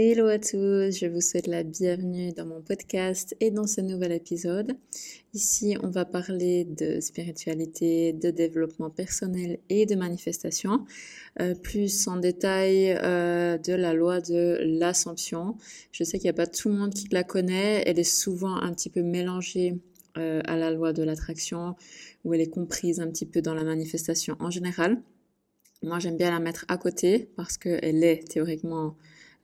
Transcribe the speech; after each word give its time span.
Hello 0.00 0.28
à 0.28 0.38
tous, 0.38 0.96
je 0.96 1.06
vous 1.12 1.20
souhaite 1.20 1.48
la 1.48 1.64
bienvenue 1.64 2.30
dans 2.30 2.46
mon 2.46 2.62
podcast 2.62 3.34
et 3.40 3.50
dans 3.50 3.66
ce 3.66 3.80
nouvel 3.80 4.12
épisode. 4.12 4.76
Ici, 5.34 5.76
on 5.82 5.88
va 5.88 6.04
parler 6.04 6.64
de 6.64 7.00
spiritualité, 7.00 8.12
de 8.12 8.30
développement 8.30 8.90
personnel 8.90 9.58
et 9.68 9.86
de 9.86 9.96
manifestation, 9.96 10.84
euh, 11.40 11.56
plus 11.56 12.06
en 12.06 12.16
détail 12.16 12.92
euh, 12.92 13.58
de 13.58 13.72
la 13.72 13.92
loi 13.92 14.20
de 14.20 14.60
l'assomption. 14.62 15.56
Je 15.90 16.04
sais 16.04 16.18
qu'il 16.20 16.26
n'y 16.26 16.30
a 16.30 16.44
pas 16.44 16.46
tout 16.46 16.68
le 16.68 16.76
monde 16.76 16.94
qui 16.94 17.08
la 17.10 17.24
connaît, 17.24 17.82
elle 17.84 17.98
est 17.98 18.04
souvent 18.04 18.54
un 18.54 18.72
petit 18.74 18.90
peu 18.90 19.02
mélangée 19.02 19.80
euh, 20.16 20.42
à 20.44 20.56
la 20.56 20.70
loi 20.70 20.92
de 20.92 21.02
l'attraction, 21.02 21.74
où 22.22 22.34
elle 22.34 22.40
est 22.40 22.50
comprise 22.50 23.00
un 23.00 23.08
petit 23.08 23.26
peu 23.26 23.42
dans 23.42 23.54
la 23.54 23.64
manifestation 23.64 24.36
en 24.38 24.50
général. 24.50 25.02
Moi, 25.82 25.98
j'aime 25.98 26.16
bien 26.16 26.30
la 26.30 26.38
mettre 26.38 26.66
à 26.68 26.76
côté 26.76 27.30
parce 27.34 27.58
qu'elle 27.58 28.04
est 28.04 28.28
théoriquement 28.28 28.96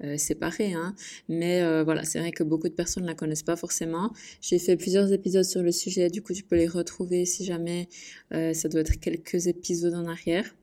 euh, 0.05 0.17
séparée. 0.17 0.75
Hein. 0.75 0.95
Mais 1.29 1.63
euh, 1.63 1.83
voilà, 1.85 2.05
c'est 2.05 2.19
vrai 2.19 2.33
que 2.33 2.43
beaucoup 2.43 2.69
de 2.69 2.75
personnes 2.75 3.05
ne 3.05 3.09
la 3.09 3.15
connaissent 3.15 3.43
pas 3.43 3.57
forcément. 3.57 4.13
J'ai 4.41 4.59
fait 4.59 4.77
plusieurs 4.77 5.13
épisodes 5.13 5.45
sur 5.45 5.63
le 5.63 5.73
sujet, 5.73 6.11
du 6.11 6.23
coup 6.23 6.33
tu 6.33 6.43
peux 6.43 6.57
les 6.57 6.69
retrouver 6.69 7.25
si 7.25 7.45
jamais 7.45 7.89
euh, 8.33 8.53
ça 8.53 8.69
doit 8.69 8.81
être 8.81 8.99
quelques 9.01 9.47
épisodes 9.47 9.95
en 9.95 10.07
arrière. 10.07 10.55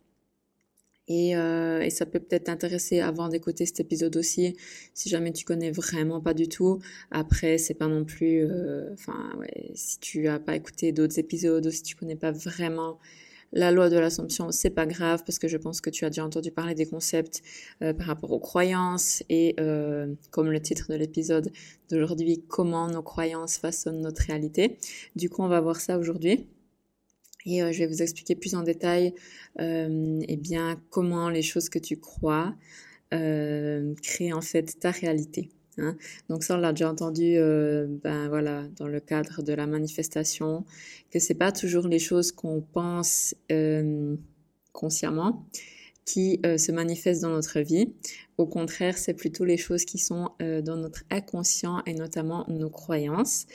Et, 1.07 1.31
et, 1.31 1.89
ça 1.89 2.05
peut 2.05 2.21
peut-être 2.21 2.45
t'intéresser 2.45 3.02
avant 3.02 3.27
d'écouter 3.27 3.66
cet 3.66 3.81
épisode 3.81 4.16
aussi, 4.16 4.55
si 4.93 5.09
jamais 5.09 5.33
tu 5.33 5.44
connais 5.44 5.71
vraiment 5.71 6.21
pas 6.21 6.33
du 6.33 6.47
tout. 6.47 6.80
Après, 7.09 7.58
c'est 7.58 7.73
pas 7.73 7.88
non 7.88 8.05
plus, 8.05 8.47
enfin, 8.94 9.33
si 9.75 9.99
tu 9.99 10.30
as 10.30 10.39
pas 10.39 10.55
écouté 10.55 10.94
d'autres 10.94 11.19
épisodes 11.19 11.66
ou 11.66 11.71
si 11.71 11.83
tu 11.83 11.97
connais 11.97 12.16
pas 12.16 12.31
vraiment 12.31 12.97
la 13.53 13.71
loi 13.71 13.89
de 13.89 13.97
l'Assomption, 13.97 14.51
c'est 14.51 14.69
pas 14.69 14.85
grave 14.85 15.23
parce 15.25 15.39
que 15.39 15.47
je 15.47 15.57
pense 15.57 15.81
que 15.81 15.89
tu 15.89 16.05
as 16.05 16.09
déjà 16.09 16.23
entendu 16.23 16.51
parler 16.51 16.75
des 16.75 16.85
concepts 16.85 17.41
euh, 17.81 17.93
par 17.93 18.07
rapport 18.07 18.31
aux 18.31 18.39
croyances 18.39 19.23
et 19.29 19.55
euh, 19.59 20.13
comme 20.29 20.49
le 20.51 20.61
titre 20.61 20.87
de 20.89 20.95
l'épisode 20.95 21.51
d'aujourd'hui, 21.89 22.43
comment 22.47 22.88
nos 22.88 23.02
croyances 23.02 23.58
façonnent 23.58 24.02
notre 24.02 24.21
réalité. 24.23 24.77
Du 25.16 25.30
coup, 25.30 25.43
on 25.43 25.47
va 25.49 25.59
voir 25.59 25.81
ça 25.81 25.97
aujourd'hui. 25.97 26.47
Et 27.45 27.61
euh, 27.61 27.71
je 27.71 27.80
vais 27.80 27.88
vous 27.88 28.02
expliquer 28.02 28.35
plus 28.35 28.55
en 28.55 28.63
détail 28.63 29.13
eh 29.59 30.38
bien 30.38 30.81
comment 30.89 31.30
les 31.30 31.41
choses 31.41 31.67
que 31.67 31.80
tu 31.80 31.97
crois 31.97 32.55
créent 33.11 34.31
en 34.33 34.41
fait 34.41 34.80
ta 34.80 34.91
réalité. 34.91 35.49
Hein. 35.81 35.97
Donc 36.29 36.43
ça, 36.43 36.55
on 36.55 36.57
l'a 36.57 36.71
déjà 36.71 36.89
entendu, 36.89 37.35
euh, 37.37 37.87
ben 38.03 38.29
voilà, 38.29 38.63
dans 38.77 38.87
le 38.87 38.99
cadre 38.99 39.41
de 39.41 39.53
la 39.53 39.67
manifestation, 39.67 40.65
que 41.11 41.19
c'est 41.19 41.35
pas 41.35 41.51
toujours 41.51 41.87
les 41.87 41.99
choses 41.99 42.31
qu'on 42.31 42.61
pense 42.61 43.35
euh, 43.51 44.15
consciemment 44.71 45.45
qui 46.05 46.39
euh, 46.45 46.57
se 46.57 46.71
manifestent 46.71 47.21
dans 47.21 47.29
notre 47.29 47.59
vie. 47.59 47.93
Au 48.37 48.45
contraire, 48.45 48.97
c'est 48.97 49.13
plutôt 49.13 49.45
les 49.45 49.57
choses 49.57 49.85
qui 49.85 49.99
sont 49.99 50.29
dans 50.39 50.75
notre 50.75 51.03
inconscient 51.11 51.83
et 51.85 51.93
notamment 51.93 52.43
nos 52.47 52.71
croyances. 52.71 53.45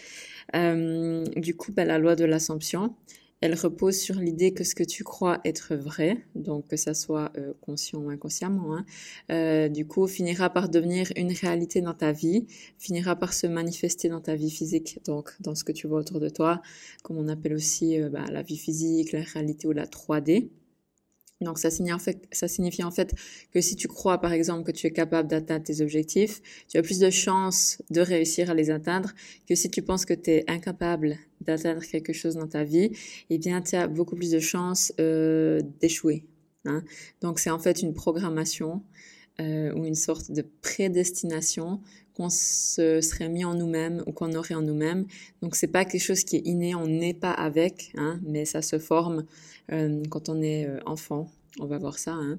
du 0.55 1.57
coup, 1.57 1.73
ben, 1.73 1.89
la 1.89 1.99
loi 1.99 2.15
de 2.15 2.25
l'assomption, 2.25 2.95
elle 3.41 3.55
repose 3.55 3.97
sur 3.99 4.17
l'idée 4.17 4.53
que 4.53 4.65
ce 4.65 4.75
que 4.75 4.83
tu 4.83 5.05
crois 5.05 5.41
être 5.45 5.75
vrai, 5.75 6.25
donc 6.35 6.69
que 6.69 6.77
ça 6.77 6.95
soit 6.95 7.33
euh, 7.37 7.53
conscient 7.61 8.01
ou 8.01 8.11
inconsciemment, 8.11 8.77
hein, 8.77 8.87
euh, 9.31 9.69
du 9.69 9.87
coup 9.87 10.07
finira 10.07 10.49
par 10.51 10.69
devenir 10.69 11.13
une 11.17 11.33
réalité 11.33 11.81
dans 11.83 11.95
ta 11.95 12.13
vie, 12.13 12.47
finira 12.79 13.15
par 13.17 13.35
se 13.35 13.47
manifester 13.47 14.09
dans 14.09 14.21
ta 14.21 14.35
vie 14.35 14.51
physique, 14.51 15.01
donc 15.05 15.35
dans 15.41 15.55
ce 15.55 15.65
que 15.65 15.73
tu 15.73 15.87
vois 15.87 16.01
autour 16.01 16.21
de 16.21 16.31
toi, 16.31 16.63
comme 17.03 17.19
on 17.19 17.29
appelle 17.29 17.55
aussi 17.55 18.01
euh, 18.01 18.09
bah, 18.09 18.25
la 18.31 18.43
vie 18.43 18.57
physique, 18.57 19.13
la 19.13 19.21
réalité 19.21 19.69
ou 19.69 19.73
la 19.73 19.87
3D. 19.87 20.49
Donc 21.43 21.59
ça 21.59 21.71
signifie, 21.71 21.93
en 21.93 21.99
fait, 21.99 22.27
ça 22.33 22.49
signifie 22.49 22.83
en 22.83 22.91
fait 22.91 23.15
que 23.53 23.61
si 23.61 23.77
tu 23.77 23.89
crois 23.89 24.19
par 24.19 24.33
exemple 24.33 24.65
que 24.65 24.73
tu 24.73 24.87
es 24.87 24.91
capable 24.91 25.29
d'atteindre 25.29 25.65
tes 25.65 25.83
objectifs, 25.83 26.41
tu 26.69 26.79
as 26.79 26.83
plus 26.83 26.99
de 26.99 27.11
chances 27.11 27.83
de 27.91 28.01
réussir 28.01 28.51
à 28.51 28.55
les 28.55 28.71
atteindre 28.71 29.13
que 29.47 29.55
si 29.55 29.69
tu 29.69 29.83
penses 29.83 30.07
que 30.07 30.15
tu 30.15 30.31
es 30.31 30.51
incapable 30.51 31.19
d'atteindre 31.41 31.83
quelque 31.83 32.13
chose 32.13 32.35
dans 32.35 32.49
ta 32.49 32.65
vie, 32.65 32.91
eh 33.31 33.39
bien 33.39 33.63
tu 33.63 33.77
as 33.77 33.89
beaucoup 33.89 34.17
plus 34.17 34.31
de 34.31 34.41
chances 34.41 34.93
euh, 35.01 35.61
d'échouer. 35.81 36.25
Hein. 36.65 36.83
Donc 37.21 37.39
c'est 37.39 37.51
en 37.51 37.59
fait 37.59 37.83
une 37.83 37.95
programmation 37.95 38.83
euh, 39.41 39.73
ou 39.75 39.85
une 39.85 39.95
sorte 39.95 40.33
de 40.33 40.45
prédestination 40.63 41.81
qu'on 42.15 42.31
se 42.31 43.03
serait 43.03 43.29
mis 43.29 43.45
en 43.45 43.55
nous-mêmes 43.55 44.03
ou 44.07 44.13
qu'on 44.13 44.35
aurait 44.35 44.55
en 44.55 44.63
nous-mêmes. 44.63 45.07
Donc 45.43 45.55
c'est 45.55 45.67
pas 45.67 45.85
quelque 45.85 46.03
chose 46.03 46.25
qui 46.25 46.37
est 46.37 46.47
inné, 46.47 46.75
on 46.75 46.87
n'est 46.87 47.13
pas 47.13 47.33
avec, 47.33 47.93
hein, 47.97 48.19
mais 48.23 48.47
ça 48.47 48.63
se 48.63 48.79
forme 48.79 49.27
euh, 49.73 50.03
quand 50.09 50.31
on 50.31 50.41
est 50.41 50.67
euh, 50.67 50.79
enfant. 50.87 51.31
On 51.59 51.67
va 51.67 51.79
voir 51.79 51.99
ça. 51.99 52.13
Hein. 52.13 52.39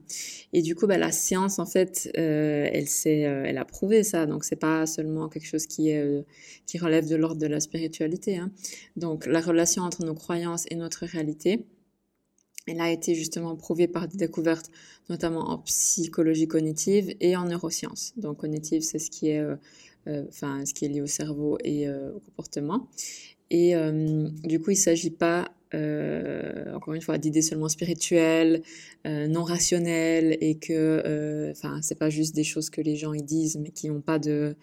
Et 0.53 0.61
du 0.61 0.75
coup, 0.75 0.85
bah, 0.85 0.97
la 0.97 1.11
science, 1.11 1.57
en 1.57 1.65
fait, 1.65 2.11
euh, 2.17 2.69
elle, 2.71 2.85
euh, 3.07 3.43
elle 3.45 3.57
a 3.57 3.65
prouvé 3.65 4.03
ça. 4.03 4.27
Donc, 4.27 4.43
c'est 4.43 4.55
pas 4.55 4.85
seulement 4.85 5.27
quelque 5.27 5.47
chose 5.47 5.65
qui, 5.65 5.89
est, 5.89 5.99
euh, 5.99 6.21
qui 6.67 6.77
relève 6.77 7.07
de 7.07 7.15
l'ordre 7.15 7.41
de 7.41 7.47
la 7.47 7.59
spiritualité. 7.59 8.37
Hein. 8.37 8.51
Donc, 8.95 9.25
la 9.25 9.41
relation 9.41 9.83
entre 9.83 10.05
nos 10.05 10.13
croyances 10.13 10.65
et 10.69 10.75
notre 10.75 11.05
réalité, 11.05 11.65
elle 12.67 12.79
a 12.79 12.91
été 12.91 13.15
justement 13.15 13.55
prouvée 13.55 13.87
par 13.87 14.07
des 14.07 14.17
découvertes, 14.17 14.69
notamment 15.09 15.49
en 15.49 15.57
psychologie 15.59 16.47
cognitive 16.47 17.15
et 17.19 17.35
en 17.35 17.45
neurosciences. 17.45 18.13
Donc, 18.17 18.37
cognitive, 18.37 18.81
c'est 18.83 18.99
ce 18.99 19.09
qui 19.09 19.29
est, 19.29 19.41
lié 20.81 21.01
au 21.01 21.07
cerveau 21.07 21.57
et 21.63 21.89
au 21.89 22.19
comportement. 22.19 22.87
Et 23.49 23.73
du 24.43 24.59
coup, 24.59 24.71
il 24.71 24.75
s'agit 24.75 25.11
pas 25.11 25.49
euh, 25.73 26.73
encore 26.73 26.93
une 26.93 27.01
fois, 27.01 27.17
d'idées 27.17 27.41
seulement 27.41 27.69
spirituelles, 27.69 28.61
euh, 29.05 29.27
non 29.27 29.43
rationnelles, 29.43 30.37
et 30.41 30.55
que, 30.55 30.73
euh, 31.05 31.51
enfin, 31.51 31.81
c'est 31.81 31.97
pas 31.97 32.09
juste 32.09 32.35
des 32.35 32.43
choses 32.43 32.69
que 32.69 32.81
les 32.81 32.95
gens 32.95 33.13
y 33.13 33.21
disent, 33.21 33.57
mais 33.57 33.71
qui 33.71 33.89
n'ont 33.89 34.01
pas 34.01 34.19
de, 34.19 34.55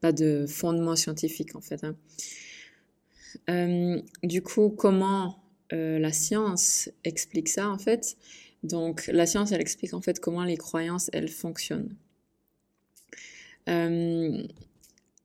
pas 0.00 0.12
de 0.12 0.46
fondement 0.46 0.96
scientifique 0.96 1.56
en 1.56 1.60
fait. 1.60 1.84
Hein. 1.84 1.96
Du 4.22 4.42
coup, 4.42 4.70
comment 4.70 5.42
la 5.70 6.12
science 6.12 6.90
explique 7.04 7.48
ça 7.48 7.68
en 7.68 7.78
fait? 7.78 8.16
Donc, 8.62 9.06
la 9.06 9.24
science, 9.26 9.52
elle 9.52 9.60
explique 9.60 9.94
en 9.94 10.00
fait 10.00 10.20
comment 10.20 10.44
les 10.44 10.56
croyances, 10.56 11.10
elles 11.12 11.28
fonctionnent. 11.28 11.94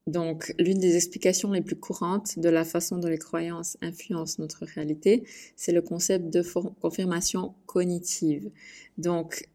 Donc, 0.07 0.53
l'une 0.59 0.79
des 0.79 0.95
explications 0.95 1.51
les 1.51 1.61
plus 1.61 1.75
courantes 1.75 2.37
de 2.37 2.49
la 2.49 2.63
façon 2.63 2.97
dont 2.97 3.07
les 3.07 3.17
croyances 3.17 3.75
influencent 3.81 4.35
notre 4.39 4.63
réalité, 4.65 5.23
c'est 5.55 5.71
le 5.71 5.81
concept 5.81 6.29
de 6.31 6.43
confirmation 6.79 7.55
cognitive. 7.65 8.51
Donc, 8.99 9.49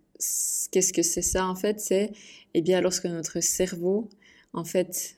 qu'est-ce 0.72 0.92
que 0.92 1.02
c'est 1.02 1.22
ça 1.22 1.46
en 1.46 1.54
fait? 1.54 1.78
C'est, 1.80 2.12
eh 2.54 2.62
bien, 2.62 2.80
lorsque 2.80 3.06
notre 3.06 3.40
cerveau, 3.40 4.08
en 4.52 4.64
fait, 4.64 5.16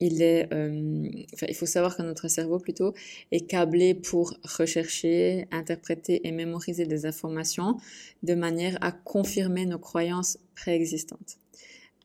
il 0.00 0.22
est, 0.22 0.52
euh, 0.52 1.08
enfin, 1.34 1.46
il 1.48 1.54
faut 1.54 1.66
savoir 1.66 1.96
que 1.96 2.02
notre 2.02 2.28
cerveau 2.28 2.58
plutôt 2.58 2.94
est 3.32 3.46
câblé 3.46 3.94
pour 3.94 4.34
rechercher, 4.44 5.46
interpréter 5.50 6.26
et 6.26 6.30
mémoriser 6.30 6.86
des 6.86 7.06
informations 7.06 7.78
de 8.22 8.34
manière 8.34 8.78
à 8.80 8.92
confirmer 8.92 9.66
nos 9.66 9.78
croyances 9.78 10.38
préexistantes. 10.54 11.38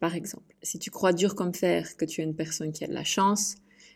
Par 0.03 0.15
exemple, 0.15 0.53
si 0.61 0.79
tu 0.79 0.91
crois 0.91 1.13
dur 1.13 1.33
comme 1.33 1.53
fer 1.53 1.95
que 1.95 2.03
tu 2.03 2.19
es 2.19 2.25
une 2.25 2.35
personne 2.35 2.73
qui 2.73 2.83
a 2.83 2.87
de 2.87 2.93
la 2.93 3.05
chance, 3.05 3.55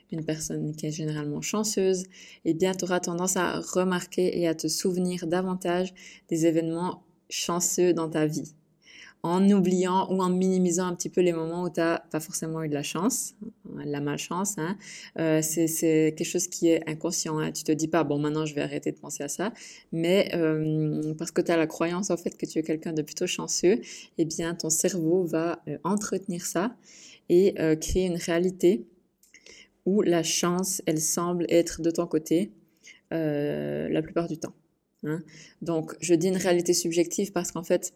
une 0.09 0.23
personne 0.23 0.73
qui 0.73 0.85
est 0.85 0.91
généralement 0.91 1.41
chanceuse, 1.41 2.05
eh 2.45 2.53
bien, 2.53 2.73
tu 2.73 2.85
auras 2.85 3.01
tendance 3.01 3.35
à 3.35 3.59
remarquer 3.59 4.39
et 4.39 4.47
à 4.47 4.55
te 4.55 4.69
souvenir 4.69 5.27
davantage 5.27 5.93
des 6.29 6.45
événements 6.45 7.03
chanceux 7.29 7.91
dans 7.91 8.09
ta 8.09 8.25
vie 8.25 8.53
en 9.23 9.49
oubliant 9.49 10.07
ou 10.11 10.21
en 10.21 10.29
minimisant 10.29 10.87
un 10.87 10.95
petit 10.95 11.09
peu 11.09 11.21
les 11.21 11.33
moments 11.33 11.63
où 11.63 11.69
tu 11.69 11.75
pas 11.75 12.19
forcément 12.19 12.63
eu 12.63 12.69
de 12.69 12.73
la 12.73 12.83
chance, 12.83 13.35
hein, 13.43 13.81
la 13.85 13.99
malchance. 13.99 14.57
Hein. 14.57 14.77
Euh, 15.19 15.41
c'est 15.41 16.13
quelque 16.17 16.23
chose 16.27 16.47
qui 16.47 16.69
est 16.69 16.87
inconscient. 16.89 17.39
Hein. 17.39 17.51
Tu 17.51 17.63
te 17.63 17.71
dis 17.71 17.87
pas, 17.87 18.03
bon, 18.03 18.19
maintenant 18.19 18.45
je 18.45 18.55
vais 18.55 18.61
arrêter 18.61 18.91
de 18.91 18.97
penser 18.97 19.23
à 19.23 19.27
ça, 19.27 19.53
mais 19.91 20.31
euh, 20.35 21.13
parce 21.17 21.31
que 21.31 21.41
tu 21.41 21.51
as 21.51 21.57
la 21.57 21.67
croyance 21.67 22.09
en 22.09 22.17
fait 22.17 22.37
que 22.37 22.45
tu 22.45 22.59
es 22.59 22.63
quelqu'un 22.63 22.93
de 22.93 23.01
plutôt 23.01 23.27
chanceux, 23.27 23.81
eh 24.17 24.25
bien 24.25 24.55
ton 24.55 24.69
cerveau 24.69 25.23
va 25.23 25.61
euh, 25.67 25.77
entretenir 25.83 26.45
ça 26.45 26.75
et 27.29 27.53
euh, 27.59 27.75
créer 27.75 28.05
une 28.05 28.17
réalité 28.17 28.85
où 29.85 30.01
la 30.01 30.21
chance, 30.21 30.81
elle 30.85 30.99
semble 30.99 31.45
être 31.49 31.81
de 31.81 31.89
ton 31.91 32.05
côté 32.07 32.51
euh, 33.13 33.87
la 33.89 34.01
plupart 34.01 34.27
du 34.27 34.37
temps. 34.37 34.53
Hein. 35.03 35.23
Donc, 35.61 35.95
je 36.01 36.13
dis 36.13 36.27
une 36.27 36.37
réalité 36.37 36.73
subjective 36.73 37.31
parce 37.31 37.51
qu'en 37.51 37.63
fait, 37.63 37.93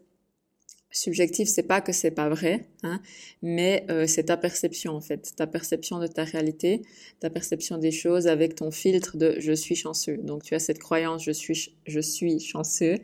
subjectif, 0.91 1.47
c'est 1.47 1.63
pas 1.63 1.81
que 1.81 1.91
c'est 1.91 2.11
pas 2.11 2.29
vrai, 2.29 2.67
hein, 2.83 3.01
mais 3.41 3.85
euh, 3.89 4.05
c'est 4.07 4.25
ta 4.25 4.37
perception 4.37 4.93
en 4.93 5.01
fait, 5.01 5.33
ta 5.35 5.47
perception 5.47 5.99
de 5.99 6.07
ta 6.07 6.23
réalité, 6.23 6.81
ta 7.19 7.29
perception 7.29 7.77
des 7.77 7.91
choses 7.91 8.27
avec 8.27 8.55
ton 8.55 8.71
filtre 8.71 9.17
de 9.17 9.35
je 9.39 9.53
suis 9.53 9.75
chanceux. 9.75 10.17
Donc 10.17 10.43
tu 10.43 10.53
as 10.53 10.59
cette 10.59 10.79
croyance 10.79 11.23
je 11.23 11.31
suis 11.31 11.75
je 11.87 11.99
suis 11.99 12.39
chanceux. 12.39 12.97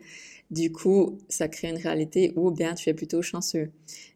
Du 0.50 0.72
coup, 0.72 1.18
ça 1.28 1.46
crée 1.48 1.68
une 1.68 1.76
réalité 1.76 2.32
où 2.36 2.50
bien 2.50 2.74
tu 2.74 2.88
es 2.88 2.94
plutôt 2.94 3.20
chanceux. 3.20 3.70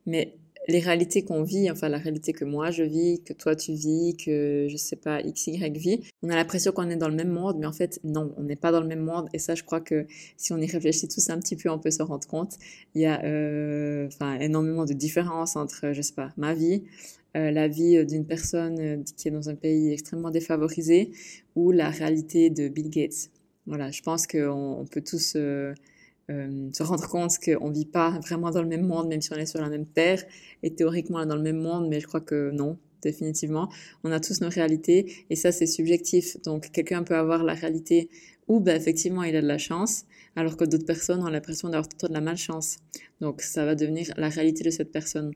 Mais 0.07 0.35
les 0.69 0.79
réalités 0.79 1.25
qu'on 1.25 1.43
vit, 1.43 1.71
enfin 1.71 1.89
la 1.89 1.99
réalité 1.99 2.33
que 2.33 2.45
moi 2.45 2.71
je 2.71 2.85
vis, 2.85 3.23
que 3.25 3.33
toi 3.33 3.57
tu 3.57 3.73
vis, 3.73 4.17
que 4.17 4.67
je 4.71 4.77
sais 4.77 4.97
pas 4.97 5.21
X, 5.21 5.49
Y 5.49 5.77
vit, 5.77 6.01
on 6.23 6.31
a 6.31 6.37
l'impression 6.37 6.73
qu'on 6.73 6.89
est 6.89 6.97
dans 6.97 7.09
le 7.09 7.15
même 7.15 7.31
monde, 7.31 7.57
mais 7.59 7.67
en 7.67 7.73
fait 7.73 8.01
non, 8.05 8.33
on 8.37 8.45
n'est 8.45 8.57
pas 8.57 8.73
dans 8.73 8.81
le 8.81 8.87
même 8.87 9.05
monde. 9.05 9.29
Et 9.33 9.39
ça, 9.39 9.55
je 9.55 9.65
crois 9.65 9.81
que 9.81 10.07
si 10.37 10.53
on 10.53 10.59
y 10.59 10.67
réfléchit 10.67 11.09
tous 11.09 11.31
un 11.31 11.39
petit 11.39 11.57
peu, 11.57 11.69
on 11.71 11.79
peut 11.79 11.91
se 11.91 12.03
rendre 12.03 12.27
compte. 12.27 12.59
Il 12.95 13.03
y 13.03 13.07
a 13.07 13.23
euh, 13.25 14.07
enfin 14.07 14.39
énormément 14.39 14.85
de 14.85 14.93
différences 14.93 15.57
entre, 15.57 15.93
je 15.93 16.03
sais 16.03 16.15
pas, 16.15 16.33
ma 16.37 16.55
vie, 16.55 16.83
euh, 17.37 17.51
la 17.51 17.67
vie 17.67 18.05
d'une 18.05 18.27
personne 18.27 18.79
euh, 18.79 19.03
qui 19.17 19.29
est 19.29 19.31
dans 19.31 19.49
un 19.49 19.55
pays 19.55 19.91
extrêmement 19.93 20.31
défavorisé 20.31 21.13
ou 21.55 21.73
la 21.73 21.89
réalité 21.89 22.51
de 22.51 22.69
Bill 22.69 22.91
Gates. 22.91 23.31
Voilà, 23.67 23.91
je 23.91 24.03
pense 24.03 24.27
qu'on 24.27 24.79
on 24.81 24.85
peut 24.85 25.01
tous 25.01 25.35
euh, 25.37 25.73
euh, 26.31 26.71
se 26.73 26.83
rendre 26.83 27.09
compte 27.09 27.33
qu'on 27.45 27.71
vit 27.71 27.87
pas 27.87 28.19
vraiment 28.21 28.51
dans 28.51 28.63
le 28.63 28.69
même 28.69 28.87
monde, 28.87 29.09
même 29.09 29.21
si 29.21 29.33
on 29.33 29.37
est 29.37 29.47
sur 29.47 29.61
la 29.61 29.69
même 29.69 29.87
terre, 29.87 30.23
et 30.63 30.75
théoriquement 30.75 31.25
dans 31.27 31.37
le 31.37 31.43
même 31.43 31.59
monde, 31.59 31.89
mais 31.89 32.01
je 32.01 32.07
crois 32.07 32.21
que 32.21 32.51
non, 32.51 32.79
définitivement. 33.03 33.69
On 34.05 34.13
a 34.13 34.21
tous 34.21 34.41
nos 34.41 34.49
réalités, 34.49 35.27
et 35.31 35.37
ça 35.37 35.53
c'est 35.53 35.67
subjectif. 35.67 36.41
Donc 36.43 36.71
quelqu'un 36.71 37.03
peut 37.03 37.17
avoir 37.17 37.45
la 37.45 37.55
réalité 37.55 38.09
où 38.49 38.61
ben, 38.61 38.77
effectivement 38.77 39.23
il 39.23 39.37
a 39.37 39.43
de 39.43 39.47
la 39.47 39.59
chance, 39.59 40.05
alors 40.37 40.57
que 40.57 40.65
d'autres 40.65 40.87
personnes 40.87 41.23
ont 41.23 41.29
l'impression 41.29 41.69
d'avoir 41.69 41.89
plutôt 41.89 42.09
de 42.09 42.15
la 42.15 42.21
malchance. 42.21 42.79
Donc 43.21 43.43
ça 43.43 43.65
va 43.65 43.75
devenir 43.75 44.13
la 44.17 44.29
réalité 44.29 44.65
de 44.65 44.71
cette 44.71 44.93
personne. 44.93 45.33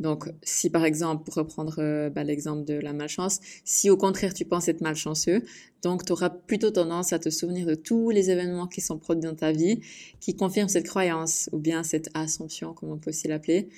Donc, 0.00 0.28
si 0.42 0.70
par 0.70 0.84
exemple, 0.84 1.24
pour 1.24 1.34
reprendre 1.34 1.76
euh, 1.78 2.10
bah, 2.10 2.24
l'exemple 2.24 2.64
de 2.64 2.74
la 2.74 2.92
malchance, 2.92 3.40
si 3.64 3.90
au 3.90 3.96
contraire 3.96 4.34
tu 4.34 4.44
penses 4.44 4.68
être 4.68 4.80
malchanceux, 4.80 5.42
donc 5.82 6.04
tu 6.04 6.12
auras 6.12 6.30
plutôt 6.30 6.70
tendance 6.70 7.12
à 7.12 7.18
te 7.18 7.30
souvenir 7.30 7.66
de 7.66 7.74
tous 7.74 8.10
les 8.10 8.30
événements 8.30 8.66
qui 8.66 8.80
sont 8.80 8.98
produits 8.98 9.28
dans 9.28 9.36
ta 9.36 9.52
vie, 9.52 9.80
qui 10.18 10.34
confirment 10.34 10.68
cette 10.68 10.86
croyance, 10.86 11.48
ou 11.52 11.58
bien 11.58 11.82
cette 11.82 12.08
assumption, 12.14 12.72
comme 12.72 12.90
on 12.90 12.98
peut 12.98 13.10
aussi 13.10 13.28
l'appeler. 13.28 13.68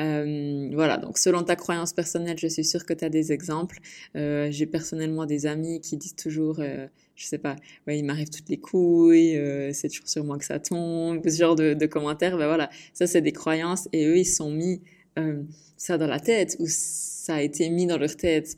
Euh, 0.00 0.70
voilà, 0.72 0.96
donc 0.96 1.18
selon 1.18 1.42
ta 1.42 1.56
croyance 1.56 1.92
personnelle, 1.92 2.38
je 2.38 2.46
suis 2.46 2.64
sûre 2.64 2.86
que 2.86 2.94
tu 2.94 3.04
as 3.04 3.10
des 3.10 3.32
exemples. 3.32 3.80
Euh, 4.16 4.48
J'ai 4.50 4.66
personnellement 4.66 5.26
des 5.26 5.46
amis 5.46 5.80
qui 5.80 5.96
disent 5.96 6.16
toujours... 6.16 6.60
Euh, 6.60 6.86
je 7.16 7.24
sais 7.24 7.38
pas, 7.38 7.56
ouais, 7.86 7.98
il 7.98 8.04
m'arrive 8.04 8.28
toutes 8.28 8.50
les 8.50 8.58
couilles, 8.58 9.38
euh, 9.38 9.72
c'est 9.72 9.88
toujours 9.88 10.06
sur 10.06 10.22
moi 10.22 10.36
que 10.36 10.44
ça 10.44 10.58
tombe, 10.58 11.26
ce 11.26 11.34
genre 11.34 11.56
de, 11.56 11.72
de 11.72 11.86
commentaires, 11.86 12.36
ben 12.36 12.46
voilà, 12.46 12.68
ça 12.92 13.06
c'est 13.06 13.22
des 13.22 13.32
croyances 13.32 13.88
et 13.94 14.04
eux 14.06 14.18
ils 14.18 14.26
sont 14.26 14.50
mis 14.50 14.82
euh, 15.18 15.42
ça 15.76 15.98
dans 15.98 16.06
la 16.06 16.20
tête 16.20 16.56
ou 16.58 16.66
ça 16.68 17.36
a 17.36 17.42
été 17.42 17.68
mis 17.70 17.86
dans 17.86 17.98
leur 17.98 18.16
tête 18.16 18.56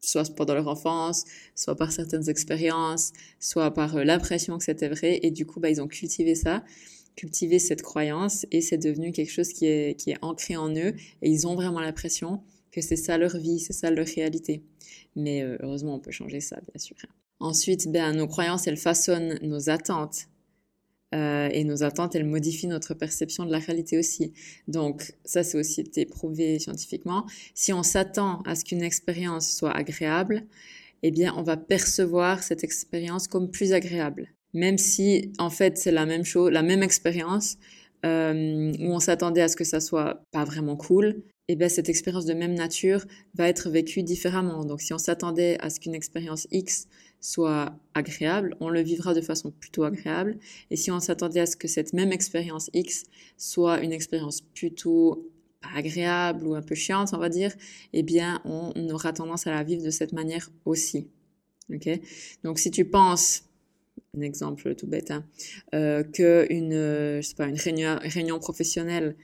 soit 0.00 0.34
pendant 0.34 0.54
leur 0.54 0.68
enfance, 0.68 1.24
soit 1.54 1.76
par 1.76 1.92
certaines 1.92 2.28
expériences, 2.28 3.12
soit 3.40 3.72
par 3.72 3.96
euh, 3.96 4.04
l'impression 4.04 4.58
que 4.58 4.64
c'était 4.64 4.88
vrai 4.88 5.20
et 5.22 5.30
du 5.30 5.46
coup 5.46 5.60
bah 5.60 5.70
ils 5.70 5.80
ont 5.80 5.88
cultivé 5.88 6.34
ça, 6.34 6.64
cultivé 7.16 7.58
cette 7.58 7.82
croyance 7.82 8.46
et 8.50 8.60
c'est 8.60 8.78
devenu 8.78 9.12
quelque 9.12 9.32
chose 9.32 9.52
qui 9.52 9.66
est 9.66 9.98
qui 9.98 10.10
est 10.10 10.18
ancré 10.22 10.56
en 10.56 10.70
eux 10.70 10.94
et 11.22 11.30
ils 11.30 11.46
ont 11.46 11.54
vraiment 11.54 11.80
l'impression 11.80 12.42
que 12.70 12.80
c'est 12.80 12.96
ça 12.96 13.18
leur 13.18 13.36
vie, 13.38 13.58
c'est 13.58 13.72
ça 13.72 13.90
leur 13.90 14.06
réalité. 14.06 14.62
Mais 15.16 15.42
euh, 15.42 15.56
heureusement 15.60 15.96
on 15.96 16.00
peut 16.00 16.12
changer 16.12 16.40
ça 16.40 16.56
bien 16.60 16.78
sûr. 16.78 16.96
Ensuite, 17.40 17.88
ben 17.90 18.14
nos 18.14 18.26
croyances 18.26 18.66
elles 18.66 18.76
façonnent 18.76 19.38
nos 19.42 19.70
attentes 19.70 20.28
euh, 21.14 21.48
et 21.52 21.64
nos 21.64 21.82
attentes, 21.82 22.14
elles 22.14 22.26
modifient 22.26 22.66
notre 22.66 22.94
perception 22.94 23.46
de 23.46 23.50
la 23.50 23.58
réalité 23.58 23.98
aussi. 23.98 24.32
Donc 24.66 25.14
ça, 25.24 25.42
c'est 25.42 25.58
aussi 25.58 25.80
été 25.80 26.04
prouvé 26.04 26.58
scientifiquement. 26.58 27.24
Si 27.54 27.72
on 27.72 27.82
s'attend 27.82 28.42
à 28.42 28.54
ce 28.54 28.64
qu'une 28.64 28.82
expérience 28.82 29.50
soit 29.50 29.72
agréable, 29.72 30.44
eh 31.02 31.10
bien, 31.10 31.34
on 31.36 31.42
va 31.42 31.56
percevoir 31.56 32.42
cette 32.42 32.64
expérience 32.64 33.28
comme 33.28 33.50
plus 33.50 33.72
agréable. 33.72 34.28
Même 34.52 34.78
si, 34.78 35.32
en 35.38 35.50
fait, 35.50 35.78
c'est 35.78 35.90
la 35.90 36.06
même 36.06 36.24
chose, 36.24 36.50
la 36.50 36.62
même 36.62 36.82
expérience, 36.82 37.56
euh, 38.04 38.72
où 38.78 38.92
on 38.92 39.00
s'attendait 39.00 39.42
à 39.42 39.48
ce 39.48 39.56
que 39.56 39.64
ça 39.64 39.80
soit 39.80 40.22
pas 40.30 40.44
vraiment 40.44 40.76
cool, 40.76 41.22
eh 41.48 41.56
bien, 41.56 41.68
cette 41.68 41.88
expérience 41.88 42.26
de 42.26 42.34
même 42.34 42.54
nature 42.54 43.06
va 43.34 43.48
être 43.48 43.70
vécue 43.70 44.02
différemment. 44.02 44.64
Donc, 44.64 44.80
si 44.80 44.92
on 44.92 44.98
s'attendait 44.98 45.56
à 45.60 45.70
ce 45.70 45.80
qu'une 45.80 45.94
expérience 45.94 46.46
X 46.50 46.88
soit 47.20 47.74
agréable, 47.94 48.56
on 48.60 48.68
le 48.68 48.80
vivra 48.80 49.14
de 49.14 49.20
façon 49.20 49.50
plutôt 49.50 49.84
agréable. 49.84 50.38
Et 50.70 50.76
si 50.76 50.90
on 50.90 51.00
s'attendait 51.00 51.40
à 51.40 51.46
ce 51.46 51.56
que 51.56 51.68
cette 51.68 51.92
même 51.92 52.12
expérience 52.12 52.70
X 52.72 53.04
soit 53.36 53.80
une 53.80 53.92
expérience 53.92 54.40
plutôt 54.40 55.30
pas 55.60 55.70
agréable 55.74 56.46
ou 56.46 56.54
un 56.54 56.62
peu 56.62 56.74
chiante, 56.74 57.10
on 57.12 57.18
va 57.18 57.28
dire, 57.28 57.52
eh 57.92 58.02
bien, 58.02 58.40
on 58.44 58.72
aura 58.90 59.12
tendance 59.12 59.46
à 59.46 59.50
la 59.50 59.64
vivre 59.64 59.82
de 59.82 59.90
cette 59.90 60.12
manière 60.12 60.50
aussi. 60.64 61.08
Ok? 61.72 61.88
Donc, 62.44 62.58
si 62.58 62.70
tu 62.70 62.84
penses, 62.84 63.44
un 64.16 64.20
exemple 64.20 64.74
tout 64.74 64.86
bête, 64.86 65.10
hein, 65.10 65.24
euh, 65.74 66.02
que 66.02 66.46
une, 66.50 67.20
je 67.20 67.26
sais 67.26 67.34
pas, 67.34 67.46
une 67.46 67.58
réunion, 67.58 68.38
professionnelle 68.38 69.16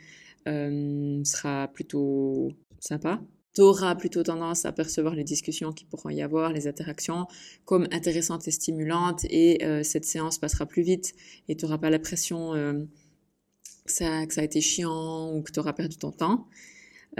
euh, 0.48 1.22
sera 1.24 1.68
plutôt 1.68 2.52
sympa, 2.80 3.22
tu 3.54 3.60
auras 3.60 3.94
plutôt 3.94 4.22
tendance 4.22 4.64
à 4.64 4.72
percevoir 4.72 5.14
les 5.14 5.24
discussions 5.24 5.72
qui 5.72 5.84
pourront 5.84 6.10
y 6.10 6.22
avoir, 6.22 6.52
les 6.52 6.66
interactions, 6.66 7.26
comme 7.64 7.86
intéressantes 7.92 8.48
et 8.48 8.50
stimulantes, 8.50 9.24
et 9.30 9.64
euh, 9.64 9.82
cette 9.82 10.04
séance 10.04 10.38
passera 10.38 10.66
plus 10.66 10.82
vite, 10.82 11.14
et 11.48 11.56
tu 11.56 11.66
pas 11.66 11.90
l'impression 11.90 12.54
euh, 12.54 12.84
que, 13.86 13.92
ça, 13.92 14.26
que 14.26 14.34
ça 14.34 14.40
a 14.40 14.44
été 14.44 14.60
chiant 14.60 15.32
ou 15.32 15.42
que 15.42 15.52
tu 15.52 15.60
perdu 15.74 15.96
ton 15.96 16.10
temps. 16.10 16.46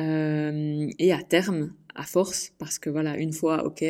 Euh, 0.01 0.89
et 0.99 1.13
à 1.13 1.23
terme, 1.23 1.73
à 1.95 2.03
force, 2.03 2.53
parce 2.59 2.81
que 2.81 2.91
voilà, 2.91 3.17
une 3.17 3.33
fois, 3.33 3.65
ok, 3.65 3.85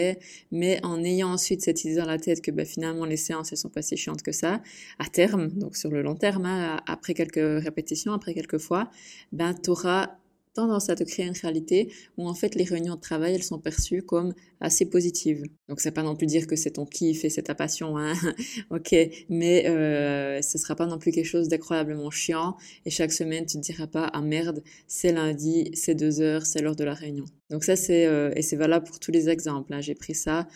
mais 0.52 0.78
en 0.84 1.02
ayant 1.02 1.32
ensuite 1.32 1.62
cette 1.62 1.82
idée 1.84 1.96
dans 1.96 2.04
la 2.04 2.18
tête 2.18 2.42
que 2.42 2.50
ben, 2.50 2.66
finalement 2.66 3.06
les 3.06 3.16
séances, 3.16 3.52
elles 3.52 3.58
sont 3.58 3.70
pas 3.70 3.80
si 3.80 3.96
chiantes 3.96 4.22
que 4.22 4.32
ça, 4.32 4.60
à 4.98 5.06
terme, 5.06 5.48
donc 5.48 5.76
sur 5.76 5.90
le 5.90 6.02
long 6.02 6.14
terme, 6.14 6.44
hein, 6.44 6.78
après 6.86 7.14
quelques 7.14 7.62
répétitions, 7.62 8.12
après 8.12 8.34
quelques 8.34 8.58
fois, 8.58 8.90
ben, 9.32 9.54
tu 9.54 9.70
auras 9.70 10.18
tendance 10.54 10.88
à 10.88 10.94
te 10.94 11.04
créer 11.04 11.26
une 11.26 11.34
réalité 11.34 11.92
où 12.16 12.28
en 12.28 12.34
fait 12.34 12.54
les 12.54 12.64
réunions 12.64 12.94
de 12.94 13.00
travail 13.00 13.34
elles 13.34 13.42
sont 13.42 13.58
perçues 13.58 14.02
comme 14.02 14.32
assez 14.60 14.86
positives. 14.86 15.42
Donc 15.68 15.80
c'est 15.80 15.90
pas 15.90 16.02
non 16.02 16.16
plus 16.16 16.26
dire 16.26 16.46
que 16.46 16.56
c'est 16.56 16.72
ton 16.72 16.86
kiff 16.86 17.24
et 17.24 17.30
c'est 17.30 17.42
ta 17.42 17.54
passion, 17.54 17.98
hein, 17.98 18.14
ok, 18.70 18.94
mais 19.28 19.68
euh, 19.68 20.40
ce 20.42 20.56
sera 20.58 20.74
pas 20.76 20.86
non 20.86 20.98
plus 20.98 21.10
quelque 21.10 21.26
chose 21.26 21.48
d'incroyablement 21.48 22.10
chiant 22.10 22.56
et 22.86 22.90
chaque 22.90 23.12
semaine 23.12 23.46
tu 23.46 23.58
te 23.58 23.62
diras 23.62 23.86
pas 23.86 24.10
ah 24.12 24.22
merde 24.22 24.62
c'est 24.86 25.12
lundi, 25.12 25.70
c'est 25.74 25.94
deux 25.94 26.20
heures, 26.20 26.46
c'est 26.46 26.62
l'heure 26.62 26.76
de 26.76 26.84
la 26.84 26.94
réunion. 26.94 27.24
Donc 27.50 27.64
ça 27.64 27.76
c'est 27.76 28.06
euh, 28.06 28.30
et 28.36 28.42
c'est 28.42 28.56
valable 28.56 28.86
pour 28.86 28.98
tous 28.98 29.10
les 29.10 29.28
exemples. 29.28 29.72
Hein. 29.74 29.80
J'ai 29.80 29.94
pris 29.94 30.14
ça 30.14 30.46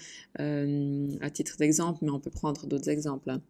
euh, 0.41 1.09
à 1.21 1.31
titre 1.31 1.57
d'exemple, 1.59 1.99
mais 2.03 2.11
on 2.11 2.21
peut 2.21 2.31
prendre 2.31 2.67
d'autres 2.67 2.89
exemples 2.89 3.31
hein. 3.31 3.43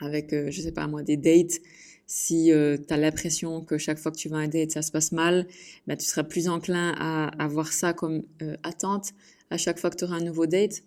avec 0.00 0.32
euh, 0.32 0.50
je 0.50 0.60
sais 0.60 0.72
pas 0.72 0.86
moi 0.86 1.02
des 1.02 1.16
dates 1.16 1.60
si 2.08 2.52
euh, 2.52 2.78
tu 2.78 2.92
as 2.92 2.96
l'impression 2.96 3.60
que 3.60 3.76
chaque 3.76 3.98
fois 3.98 4.10
que 4.10 4.16
tu 4.16 4.30
vas 4.30 4.38
un 4.38 4.48
date, 4.48 4.72
ça 4.72 4.80
se 4.82 4.90
passe 4.90 5.12
mal, 5.12 5.46
bah, 5.86 5.94
tu 5.94 6.06
seras 6.06 6.24
plus 6.24 6.48
enclin 6.48 6.94
à, 6.98 7.26
à 7.42 7.46
voir 7.46 7.70
ça 7.70 7.92
comme 7.92 8.22
euh, 8.42 8.56
attente 8.62 9.12
à 9.50 9.58
chaque 9.58 9.78
fois 9.78 9.90
que 9.90 9.96
tu 9.96 10.04
auras 10.04 10.16
un 10.16 10.24
nouveau 10.24 10.46
date. 10.46 10.82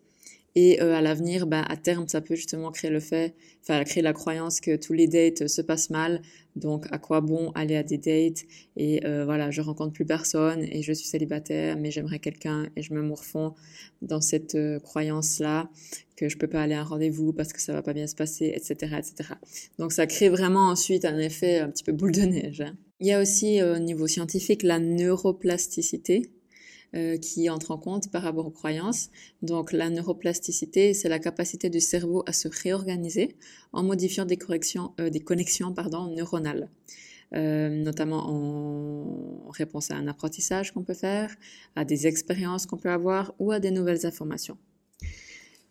Et 0.55 0.81
euh, 0.81 0.95
à 0.95 1.01
l'avenir, 1.01 1.45
bah, 1.45 1.63
à 1.69 1.77
terme, 1.77 2.07
ça 2.07 2.21
peut 2.21 2.35
justement 2.35 2.71
créer 2.71 2.89
le 2.89 2.99
fait, 2.99 3.35
enfin 3.61 3.83
créer 3.83 4.01
la 4.01 4.13
croyance 4.13 4.59
que 4.59 4.75
tous 4.75 4.93
les 4.93 5.07
dates 5.07 5.47
se 5.47 5.61
passent 5.61 5.91
mal. 5.91 6.23
Donc, 6.55 6.85
à 6.91 6.97
quoi 6.97 7.21
bon 7.21 7.51
aller 7.51 7.75
à 7.75 7.83
des 7.83 7.97
dates 7.97 8.43
Et 8.75 9.05
euh, 9.05 9.25
voilà, 9.25 9.51
je 9.51 9.61
rencontre 9.61 9.93
plus 9.93 10.05
personne 10.05 10.63
et 10.63 10.81
je 10.81 10.93
suis 10.93 11.07
célibataire, 11.07 11.77
mais 11.77 11.91
j'aimerais 11.91 12.19
quelqu'un 12.19 12.67
et 12.75 12.81
je 12.81 12.93
me 12.93 13.01
morfonds 13.01 13.53
dans 14.01 14.21
cette 14.21 14.55
euh, 14.55 14.79
croyance-là 14.79 15.69
que 16.15 16.29
je 16.29 16.37
peux 16.37 16.47
pas 16.47 16.61
aller 16.61 16.73
à 16.73 16.81
un 16.81 16.83
rendez-vous 16.83 17.33
parce 17.33 17.53
que 17.53 17.61
ça 17.61 17.73
va 17.73 17.81
pas 17.81 17.93
bien 17.93 18.07
se 18.07 18.15
passer, 18.15 18.53
etc., 18.55 18.97
etc. 18.99 19.33
Donc, 19.79 19.91
ça 19.91 20.07
crée 20.07 20.29
vraiment 20.29 20.69
ensuite 20.69 21.05
un 21.05 21.17
effet 21.17 21.59
un 21.59 21.69
petit 21.69 21.83
peu 21.83 21.93
boule 21.93 22.11
de 22.11 22.21
neige. 22.21 22.61
Hein. 22.61 22.75
Il 22.99 23.07
y 23.07 23.13
a 23.13 23.21
aussi 23.21 23.63
au 23.63 23.79
niveau 23.79 24.07
scientifique 24.07 24.61
la 24.61 24.77
neuroplasticité 24.79 26.31
euh, 26.95 27.17
qui 27.17 27.49
entre 27.49 27.71
en 27.71 27.77
compte 27.77 28.11
par 28.11 28.23
rapport 28.23 28.45
aux 28.45 28.51
croyances. 28.51 29.09
Donc 29.41 29.71
la 29.71 29.89
neuroplasticité, 29.89 30.93
c'est 30.93 31.09
la 31.09 31.19
capacité 31.19 31.69
du 31.69 31.79
cerveau 31.79 32.23
à 32.25 32.33
se 32.33 32.47
réorganiser 32.47 33.35
en 33.73 33.83
modifiant 33.83 34.25
des, 34.25 34.37
corrections, 34.37 34.93
euh, 34.99 35.09
des 35.09 35.21
connexions 35.21 35.73
pardon, 35.73 36.07
neuronales. 36.15 36.69
Euh, 37.33 37.69
notamment 37.69 38.27
en 38.27 39.49
réponse 39.51 39.89
à 39.89 39.95
un 39.95 40.07
apprentissage 40.09 40.73
qu'on 40.73 40.83
peut 40.83 40.93
faire, 40.93 41.33
à 41.77 41.85
des 41.85 42.05
expériences 42.05 42.65
qu'on 42.65 42.75
peut 42.75 42.89
avoir 42.89 43.33
ou 43.39 43.53
à 43.53 43.61
des 43.61 43.71
nouvelles 43.71 44.05
informations. 44.05 44.57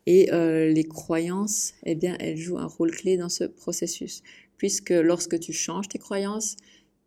Et 0.06 0.32
euh, 0.32 0.72
les 0.72 0.84
croyances, 0.84 1.74
eh 1.84 1.94
bien, 1.94 2.16
elles 2.18 2.38
jouent 2.38 2.58
un 2.58 2.66
rôle 2.66 2.90
clé 2.92 3.18
dans 3.18 3.28
ce 3.28 3.44
processus, 3.44 4.22
puisque 4.56 4.88
lorsque 4.88 5.38
tu 5.38 5.52
changes 5.52 5.88
tes 5.88 5.98
croyances, 5.98 6.56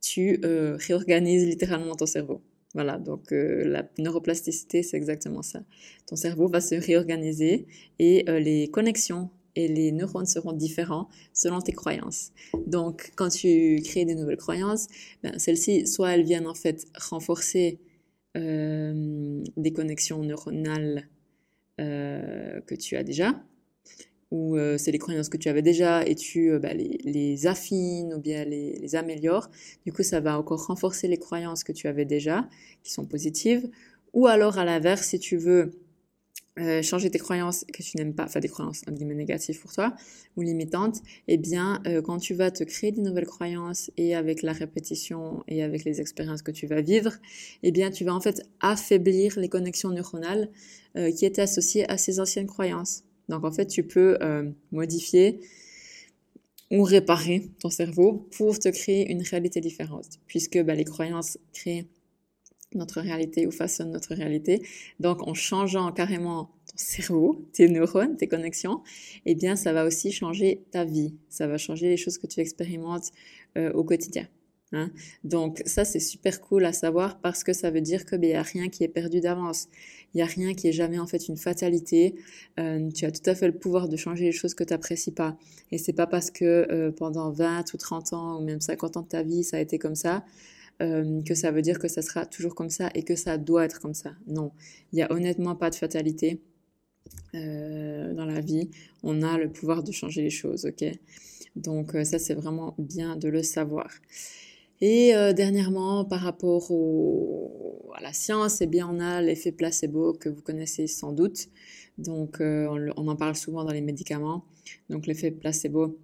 tu 0.01 0.39
euh, 0.45 0.77
réorganises 0.79 1.47
littéralement 1.47 1.95
ton 1.95 2.05
cerveau. 2.05 2.41
Voilà, 2.73 2.97
donc 2.97 3.31
euh, 3.31 3.63
la 3.65 3.87
neuroplasticité, 3.99 4.81
c'est 4.81 4.97
exactement 4.97 5.43
ça. 5.43 5.63
Ton 6.07 6.15
cerveau 6.15 6.47
va 6.47 6.59
se 6.59 6.75
réorganiser 6.75 7.67
et 7.99 8.27
euh, 8.29 8.39
les 8.39 8.67
connexions 8.69 9.29
et 9.55 9.67
les 9.67 9.91
neurones 9.91 10.25
seront 10.25 10.53
différents 10.53 11.07
selon 11.33 11.61
tes 11.61 11.73
croyances. 11.73 12.31
Donc, 12.65 13.11
quand 13.15 13.29
tu 13.29 13.79
crées 13.83 14.05
des 14.05 14.15
nouvelles 14.15 14.37
croyances, 14.37 14.87
ben, 15.21 15.37
celles-ci, 15.37 15.85
soit 15.85 16.13
elles 16.13 16.23
viennent 16.23 16.47
en 16.47 16.55
fait 16.55 16.87
renforcer 16.97 17.79
euh, 18.35 19.43
des 19.55 19.71
connexions 19.73 20.23
neuronales 20.23 21.07
que 21.77 22.75
tu 22.75 22.95
as 22.95 23.03
déjà, 23.03 23.43
ou 24.33 24.57
euh, 24.57 24.79
c'est 24.79 24.91
les 24.91 24.97
croyances 24.97 25.29
que 25.29 25.37
tu 25.37 25.47
avais 25.47 25.61
déjà 25.61 26.03
et 26.07 26.15
tu 26.15 26.51
euh, 26.51 26.57
bah, 26.57 26.73
les, 26.73 27.45
affines 27.45 28.15
ou 28.15 28.19
bien 28.19 28.43
les, 28.45 28.95
améliores. 28.95 29.47
Du 29.85 29.93
coup, 29.93 30.01
ça 30.01 30.21
va 30.21 30.39
encore 30.39 30.65
renforcer 30.65 31.07
les 31.07 31.17
croyances 31.17 31.63
que 31.63 31.71
tu 31.71 31.87
avais 31.87 32.05
déjà, 32.05 32.49
qui 32.83 32.91
sont 32.91 33.05
positives. 33.05 33.69
Ou 34.13 34.25
alors, 34.25 34.57
à 34.57 34.65
l'inverse, 34.65 35.05
si 35.05 35.19
tu 35.19 35.37
veux 35.37 35.71
euh, 36.57 36.81
changer 36.81 37.11
tes 37.11 37.19
croyances 37.19 37.63
que 37.71 37.83
tu 37.83 37.95
n'aimes 37.97 38.15
pas, 38.15 38.23
enfin 38.23 38.39
des 38.39 38.47
croyances 38.47 38.81
guillemets 38.89 39.13
négatives 39.13 39.59
pour 39.59 39.71
toi 39.71 39.93
ou 40.35 40.41
limitantes, 40.41 41.01
eh 41.27 41.37
bien, 41.37 41.83
quand 42.03 42.17
tu 42.17 42.33
vas 42.33 42.49
te 42.49 42.63
créer 42.63 42.91
des 42.91 43.01
nouvelles 43.01 43.27
croyances 43.27 43.91
et 43.97 44.15
avec 44.15 44.41
la 44.41 44.53
répétition 44.53 45.43
et 45.47 45.61
avec 45.61 45.83
les 45.83 46.01
expériences 46.01 46.41
que 46.41 46.51
tu 46.51 46.65
vas 46.65 46.81
vivre, 46.81 47.13
eh 47.61 47.71
bien, 47.71 47.91
tu 47.91 48.03
vas 48.03 48.15
en 48.15 48.21
fait 48.21 48.41
affaiblir 48.61 49.37
les 49.37 49.49
connexions 49.49 49.91
neuronales 49.91 50.49
qui 50.95 51.25
étaient 51.25 51.43
associées 51.43 51.87
à 51.89 51.97
ces 51.97 52.19
anciennes 52.19 52.47
croyances. 52.47 53.03
Donc 53.29 53.43
en 53.43 53.51
fait, 53.51 53.67
tu 53.67 53.83
peux 53.83 54.17
euh, 54.21 54.49
modifier 54.71 55.39
ou 56.71 56.83
réparer 56.83 57.49
ton 57.59 57.69
cerveau 57.69 58.27
pour 58.35 58.57
te 58.57 58.69
créer 58.69 59.11
une 59.11 59.21
réalité 59.21 59.61
différente, 59.61 60.19
puisque 60.27 60.61
bah, 60.63 60.73
les 60.73 60.85
croyances 60.85 61.37
créent 61.53 61.87
notre 62.73 63.01
réalité 63.01 63.45
ou 63.45 63.51
façonnent 63.51 63.91
notre 63.91 64.15
réalité. 64.15 64.61
Donc 64.99 65.27
en 65.27 65.33
changeant 65.33 65.91
carrément 65.91 66.45
ton 66.65 66.77
cerveau, 66.77 67.45
tes 67.53 67.69
neurones, 67.69 68.17
tes 68.17 68.27
connexions, 68.27 68.81
eh 69.25 69.35
bien 69.35 69.55
ça 69.55 69.73
va 69.73 69.85
aussi 69.85 70.11
changer 70.11 70.63
ta 70.71 70.83
vie. 70.83 71.13
Ça 71.29 71.47
va 71.47 71.57
changer 71.57 71.89
les 71.89 71.97
choses 71.97 72.17
que 72.17 72.27
tu 72.27 72.39
expérimentes 72.39 73.11
euh, 73.57 73.71
au 73.73 73.83
quotidien. 73.83 74.27
Hein. 74.73 74.89
Donc 75.23 75.61
ça 75.67 75.85
c'est 75.85 75.99
super 75.99 76.41
cool 76.41 76.65
à 76.65 76.73
savoir 76.73 77.19
parce 77.21 77.43
que 77.43 77.53
ça 77.53 77.69
veut 77.69 77.81
dire 77.81 78.05
que 78.05 78.15
il 78.15 78.19
ben, 78.19 78.35
a 78.37 78.41
rien 78.41 78.69
qui 78.69 78.83
est 78.83 78.87
perdu 78.87 79.21
d'avance. 79.21 79.67
Il 80.13 80.19
y 80.19 80.21
a 80.21 80.25
rien 80.25 80.55
qui 80.55 80.67
est 80.67 80.71
jamais 80.71 80.97
en 80.97 81.05
fait 81.05 81.27
une 81.27 81.37
fatalité. 81.37 82.15
Euh, 82.59 82.89
tu 82.91 83.05
as 83.05 83.11
tout 83.11 83.27
à 83.29 83.35
fait 83.35 83.47
le 83.47 83.53
pouvoir 83.53 83.87
de 83.87 83.95
changer 83.95 84.25
les 84.25 84.31
choses 84.31 84.55
que 84.55 84.63
tu 84.63 84.73
n'apprécies 84.73 85.11
pas. 85.11 85.37
Et 85.71 85.77
c'est 85.77 85.93
pas 85.93 86.07
parce 86.07 86.31
que 86.31 86.67
euh, 86.71 86.91
pendant 86.91 87.31
20 87.31 87.71
ou 87.73 87.77
30 87.77 88.13
ans 88.13 88.39
ou 88.39 88.43
même 88.43 88.61
50 88.61 88.97
ans 88.97 89.01
de 89.01 89.07
ta 89.07 89.21
vie 89.23 89.43
ça 89.43 89.57
a 89.57 89.59
été 89.59 89.77
comme 89.77 89.95
ça 89.95 90.25
euh, 90.81 91.21
que 91.21 91.35
ça 91.35 91.51
veut 91.51 91.61
dire 91.61 91.77
que 91.77 91.87
ça 91.87 92.01
sera 92.01 92.25
toujours 92.25 92.55
comme 92.55 92.71
ça 92.71 92.89
et 92.95 93.03
que 93.03 93.15
ça 93.15 93.37
doit 93.37 93.65
être 93.65 93.79
comme 93.79 93.93
ça. 93.93 94.13
Non, 94.27 94.51
il 94.91 94.99
y 94.99 95.01
a 95.03 95.11
honnêtement 95.11 95.55
pas 95.55 95.69
de 95.69 95.75
fatalité. 95.75 96.41
dans 97.33 98.25
la 98.25 98.41
vie, 98.41 98.69
on 99.03 99.21
a 99.23 99.37
le 99.37 99.49
pouvoir 99.51 99.83
de 99.83 99.91
changer 99.91 100.21
les 100.23 100.29
choses, 100.31 100.65
ok? 100.65 100.83
Donc 101.55 101.91
ça 102.03 102.17
c'est 102.17 102.33
vraiment 102.33 102.75
bien 102.79 103.15
de 103.17 103.27
le 103.29 103.43
savoir. 103.43 103.89
Et 104.81 105.15
euh, 105.15 105.33
dernièrement, 105.33 106.05
par 106.05 106.21
rapport 106.21 106.71
à 107.95 108.01
la 108.01 108.13
science, 108.13 108.61
eh 108.61 108.67
bien, 108.67 108.87
on 108.89 108.99
a 108.99 109.21
l'effet 109.21 109.51
placebo 109.51 110.13
que 110.13 110.29
vous 110.29 110.41
connaissez 110.41 110.87
sans 110.87 111.11
doute. 111.11 111.47
Donc, 111.97 112.41
euh, 112.41 112.91
on, 112.97 113.07
en 113.07 113.15
parle 113.15 113.35
souvent 113.35 113.63
dans 113.63 113.71
les 113.71 113.81
médicaments. 113.81 114.45
Donc, 114.89 115.07
l'effet 115.07 115.31
placebo, 115.31 115.99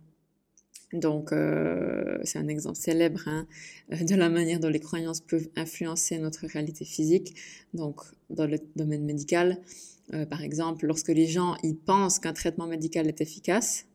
donc, 0.94 1.34
euh, 1.34 2.18
c'est 2.24 2.40
un 2.40 2.48
exemple 2.48 2.78
célèbre 2.78 3.28
hein, 3.28 3.48
de 3.90 4.16
la 4.16 4.30
manière 4.30 4.60
dont 4.60 4.70
les 4.70 4.80
croyances 4.80 5.22
peuvent 5.22 5.50
influencer 5.56 6.18
notre 6.20 6.48
réalité 6.48 6.86
physique. 6.86 7.36
Donc, 7.74 8.02
dans 8.30 8.48
le 8.48 8.60
domaine 8.76 9.06
médical, 9.06 9.58
par 10.32 10.42
exemple, 10.42 10.88
lorsque 10.88 11.10
les 11.10 11.28
gens 11.28 11.56
ils 11.62 11.78
pensent 11.78 12.18
qu'un 12.18 12.34
traitement 12.34 12.66
médical 12.66 13.08
est 13.08 13.22
efficace, 13.22 13.86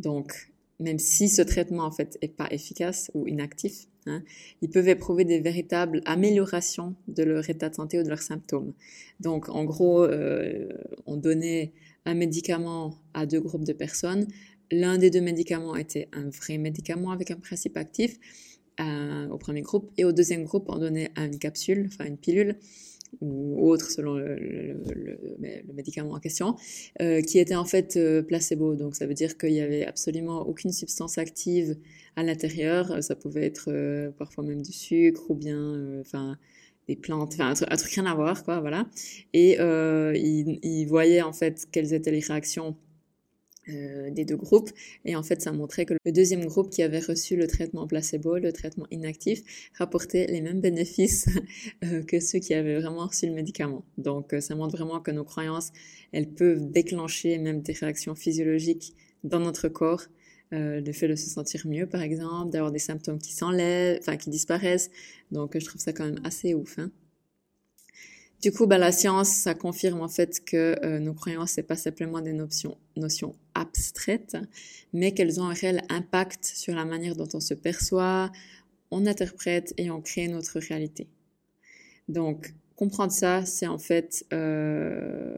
donc 0.00 0.51
même 0.82 0.98
si 0.98 1.28
ce 1.28 1.42
traitement 1.42 1.84
en 1.84 1.90
fait 1.90 2.18
est 2.20 2.28
pas 2.28 2.48
efficace 2.50 3.10
ou 3.14 3.26
inactif, 3.26 3.86
hein, 4.06 4.22
ils 4.60 4.70
peuvent 4.70 4.88
éprouver 4.88 5.24
des 5.24 5.40
véritables 5.40 6.02
améliorations 6.04 6.94
de 7.08 7.22
leur 7.22 7.48
état 7.48 7.68
de 7.68 7.74
santé 7.74 7.98
ou 7.98 8.02
de 8.02 8.08
leurs 8.08 8.22
symptômes. 8.22 8.72
Donc 9.20 9.48
en 9.48 9.64
gros, 9.64 10.02
euh, 10.02 10.68
on 11.06 11.16
donnait 11.16 11.72
un 12.04 12.14
médicament 12.14 12.94
à 13.14 13.26
deux 13.26 13.40
groupes 13.40 13.64
de 13.64 13.72
personnes. 13.72 14.26
L'un 14.70 14.98
des 14.98 15.10
deux 15.10 15.20
médicaments 15.20 15.76
était 15.76 16.08
un 16.12 16.28
vrai 16.30 16.58
médicament 16.58 17.10
avec 17.10 17.30
un 17.30 17.36
principe 17.36 17.76
actif 17.76 18.18
euh, 18.80 19.28
au 19.28 19.38
premier 19.38 19.60
groupe 19.60 19.90
et 19.98 20.04
au 20.04 20.12
deuxième 20.12 20.44
groupe 20.44 20.64
on 20.68 20.78
donnait 20.78 21.10
une 21.16 21.38
capsule, 21.38 21.88
enfin 21.92 22.06
une 22.06 22.16
pilule 22.16 22.56
ou 23.20 23.68
autre 23.68 23.90
selon 23.90 24.14
le, 24.14 24.76
médicament 25.74 26.12
en 26.14 26.20
question, 26.20 26.56
euh, 27.00 27.20
qui 27.20 27.38
était 27.38 27.54
en 27.54 27.64
fait 27.64 27.96
euh, 27.96 28.22
placebo. 28.22 28.74
Donc 28.74 28.94
ça 28.94 29.06
veut 29.06 29.14
dire 29.14 29.36
qu'il 29.36 29.52
y 29.52 29.60
avait 29.60 29.84
absolument 29.84 30.46
aucune 30.46 30.72
substance 30.72 31.18
active 31.18 31.76
à 32.16 32.22
l'intérieur. 32.22 33.02
Ça 33.02 33.14
pouvait 33.14 33.46
être 33.46 33.66
euh, 33.68 34.10
parfois 34.10 34.44
même 34.44 34.62
du 34.62 34.72
sucre 34.72 35.30
ou 35.30 35.34
bien, 35.34 35.58
euh, 35.58 36.00
enfin 36.00 36.36
des 36.88 36.96
plantes, 36.96 37.34
enfin 37.34 37.54
un, 37.68 37.76
truc 37.76 37.92
rien 37.92 38.06
à 38.06 38.14
voir 38.14 38.42
quoi, 38.42 38.60
voilà. 38.60 38.88
Et 39.32 39.56
il, 39.60 40.58
il 40.62 40.84
voyait 40.86 41.22
en 41.22 41.32
fait 41.32 41.66
quelles 41.70 41.94
étaient 41.94 42.10
les 42.10 42.20
réactions 42.20 42.76
euh, 43.68 44.10
des 44.10 44.24
deux 44.24 44.36
groupes. 44.36 44.70
Et 45.04 45.14
en 45.14 45.22
fait, 45.22 45.40
ça 45.40 45.52
montrait 45.52 45.84
que 45.84 45.94
le 46.04 46.10
deuxième 46.12 46.44
groupe 46.46 46.68
qui 46.68 46.82
avait 46.82 46.98
reçu 46.98 47.36
le 47.36 47.46
traitement 47.46 47.86
placebo, 47.86 48.38
le 48.38 48.52
traitement 48.52 48.88
inactif, 48.90 49.42
rapportait 49.78 50.26
les 50.26 50.40
mêmes 50.40 50.60
bénéfices 50.60 51.28
euh, 51.84 52.02
que 52.02 52.18
ceux 52.18 52.40
qui 52.40 52.54
avaient 52.54 52.80
vraiment 52.80 53.06
reçu 53.06 53.26
le 53.26 53.32
médicament. 53.32 53.84
Donc, 53.98 54.34
euh, 54.34 54.40
ça 54.40 54.56
montre 54.56 54.76
vraiment 54.76 54.98
que 55.00 55.12
nos 55.12 55.22
croyances, 55.22 55.70
elles 56.10 56.28
peuvent 56.28 56.72
déclencher 56.72 57.38
même 57.38 57.62
des 57.62 57.72
réactions 57.72 58.16
physiologiques 58.16 58.96
dans 59.22 59.38
notre 59.38 59.68
corps. 59.68 60.02
le 60.50 60.92
fait 60.92 61.08
de 61.08 61.14
se 61.14 61.30
sentir 61.30 61.66
mieux, 61.66 61.86
par 61.86 62.02
exemple, 62.02 62.50
d'avoir 62.50 62.72
des 62.72 62.80
symptômes 62.80 63.18
qui 63.18 63.32
s'enlèvent, 63.32 63.98
enfin 64.00 64.16
qui 64.16 64.28
disparaissent. 64.28 64.90
Donc, 65.30 65.56
je 65.56 65.64
trouve 65.64 65.80
ça 65.80 65.92
quand 65.92 66.04
même 66.04 66.20
assez 66.24 66.52
ouf. 66.52 66.78
Hein. 66.78 66.90
Du 68.42 68.50
coup, 68.50 68.66
bah, 68.66 68.76
la 68.76 68.90
science, 68.90 69.28
ça 69.28 69.54
confirme 69.54 70.00
en 70.00 70.08
fait 70.08 70.44
que 70.44 70.76
euh, 70.84 70.98
nos 70.98 71.14
croyances, 71.14 71.52
c'est 71.52 71.62
pas 71.62 71.76
simplement 71.76 72.20
des 72.20 72.32
notions, 72.32 72.76
notions 72.96 73.36
abstraites, 73.54 74.36
mais 74.92 75.14
qu'elles 75.14 75.40
ont 75.40 75.44
un 75.44 75.52
réel 75.54 75.84
impact 75.88 76.44
sur 76.44 76.74
la 76.74 76.84
manière 76.84 77.14
dont 77.14 77.28
on 77.34 77.40
se 77.40 77.54
perçoit, 77.54 78.32
on 78.90 79.06
interprète 79.06 79.72
et 79.76 79.92
on 79.92 80.02
crée 80.02 80.26
notre 80.26 80.58
réalité. 80.58 81.06
Donc, 82.08 82.52
comprendre 82.82 83.12
ça, 83.12 83.46
c'est 83.46 83.68
en 83.68 83.78
fait 83.78 84.24
euh, 84.32 85.36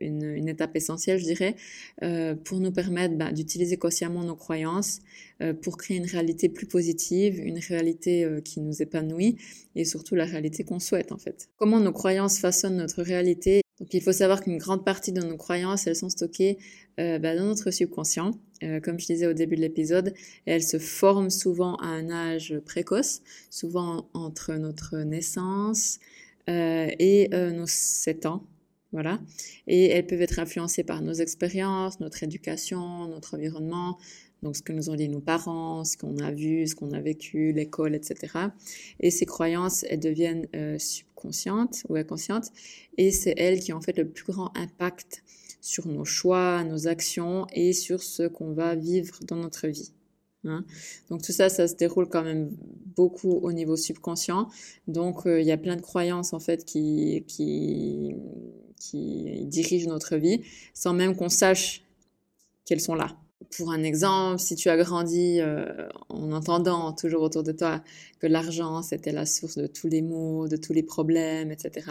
une, 0.00 0.48
étape 0.48 0.74
essentielle, 0.74 1.20
je 1.20 1.24
dirais, 1.24 1.54
euh, 2.02 2.34
pour 2.34 2.58
nous 2.58 2.72
permettre 2.72 3.14
bah, 3.14 3.30
d'utiliser 3.30 3.76
consciemment 3.76 4.24
nos 4.24 4.34
croyances 4.34 4.98
euh, 5.42 5.54
pour 5.54 5.76
créer 5.76 5.96
une 5.98 6.06
réalité 6.06 6.48
plus 6.48 6.66
positive, 6.66 7.38
une 7.38 7.60
réalité 7.60 8.26
qui 8.44 8.58
nous 8.60 8.82
épanouit 8.82 9.36
et 9.76 9.84
surtout 9.84 10.16
la 10.16 10.24
réalité 10.24 10.64
qu'on 10.64 10.80
souhaite 10.80 11.12
en 11.12 11.18
fait. 11.18 11.50
Comment 11.56 11.78
nos 11.78 11.92
croyances 11.92 12.40
façonnent 12.40 12.78
notre 12.78 13.02
réalité? 13.04 13.60
Donc 13.78 13.94
il 13.94 14.02
faut 14.02 14.12
savoir 14.12 14.42
qu'une 14.42 14.58
grande 14.58 14.84
partie 14.84 15.12
de 15.12 15.20
nos 15.20 15.36
croyances, 15.36 15.86
elles 15.86 15.94
sont 15.94 16.10
stockées 16.10 16.58
bah, 16.98 17.36
dans 17.36 17.46
notre 17.46 17.70
subconscient. 17.70 18.32
Comme 18.82 18.98
je 18.98 19.06
disais 19.06 19.26
au 19.26 19.32
début 19.32 19.56
de 19.56 19.60
l'épisode, 19.60 20.14
elles 20.46 20.62
se 20.62 20.78
forment 20.78 21.30
souvent 21.30 21.76
à 21.76 21.86
un 21.86 22.10
âge 22.10 22.54
précoce, 22.64 23.22
souvent 23.50 24.08
entre 24.14 24.54
notre 24.54 24.98
naissance, 24.98 25.98
euh, 26.48 26.88
et 26.98 27.28
euh, 27.34 27.50
nos 27.52 27.66
7 27.66 28.26
ans. 28.26 28.46
Voilà. 28.92 29.20
Et 29.66 29.86
elles 29.86 30.06
peuvent 30.06 30.20
être 30.20 30.38
influencées 30.38 30.84
par 30.84 31.00
nos 31.00 31.14
expériences, 31.14 31.98
notre 32.00 32.22
éducation, 32.22 33.08
notre 33.08 33.36
environnement, 33.36 33.98
donc 34.42 34.56
ce 34.56 34.62
que 34.62 34.72
nous 34.72 34.90
ont 34.90 34.96
dit 34.96 35.08
nos 35.08 35.20
parents, 35.20 35.84
ce 35.84 35.96
qu'on 35.96 36.18
a 36.18 36.30
vu, 36.30 36.66
ce 36.66 36.74
qu'on 36.74 36.92
a 36.92 37.00
vécu, 37.00 37.52
l'école, 37.52 37.94
etc. 37.94 38.48
Et 39.00 39.10
ces 39.10 39.24
croyances, 39.24 39.84
elles 39.88 40.00
deviennent 40.00 40.46
euh, 40.54 40.78
subconscientes 40.78 41.84
ou 41.88 41.96
inconscientes, 41.96 42.50
et 42.98 43.12
c'est 43.12 43.34
elles 43.38 43.60
qui 43.60 43.72
ont 43.72 43.78
en 43.78 43.80
fait 43.80 43.96
le 43.96 44.08
plus 44.08 44.24
grand 44.24 44.52
impact 44.56 45.22
sur 45.60 45.86
nos 45.86 46.04
choix, 46.04 46.64
nos 46.64 46.88
actions 46.88 47.46
et 47.52 47.72
sur 47.72 48.02
ce 48.02 48.24
qu'on 48.24 48.52
va 48.52 48.74
vivre 48.74 49.20
dans 49.26 49.36
notre 49.36 49.68
vie. 49.68 49.92
Hein. 50.44 50.64
Donc 51.08 51.22
tout 51.22 51.32
ça, 51.32 51.48
ça 51.48 51.68
se 51.68 51.74
déroule 51.74 52.08
quand 52.08 52.22
même 52.22 52.50
beaucoup 52.96 53.30
au 53.30 53.52
niveau 53.52 53.76
subconscient. 53.76 54.48
Donc 54.88 55.26
euh, 55.26 55.40
il 55.40 55.46
y 55.46 55.52
a 55.52 55.56
plein 55.56 55.76
de 55.76 55.80
croyances 55.80 56.32
en 56.32 56.40
fait 56.40 56.64
qui, 56.64 57.24
qui, 57.28 58.14
qui 58.78 59.44
dirigent 59.46 59.88
notre 59.88 60.16
vie 60.16 60.42
sans 60.74 60.94
même 60.94 61.16
qu'on 61.16 61.28
sache 61.28 61.84
qu'elles 62.64 62.80
sont 62.80 62.94
là 62.94 63.16
pour 63.50 63.72
un 63.72 63.82
exemple, 63.82 64.38
si 64.38 64.54
tu 64.54 64.68
as 64.68 64.76
grandi 64.76 65.40
euh, 65.40 65.88
en 66.08 66.32
entendant 66.32 66.92
toujours 66.92 67.22
autour 67.22 67.42
de 67.42 67.52
toi 67.52 67.82
que 68.20 68.26
l'argent 68.26 68.82
c'était 68.82 69.12
la 69.12 69.26
source 69.26 69.56
de 69.56 69.66
tous 69.66 69.88
les 69.88 70.02
maux, 70.02 70.48
de 70.48 70.56
tous 70.56 70.72
les 70.72 70.82
problèmes, 70.82 71.50
etc., 71.50 71.90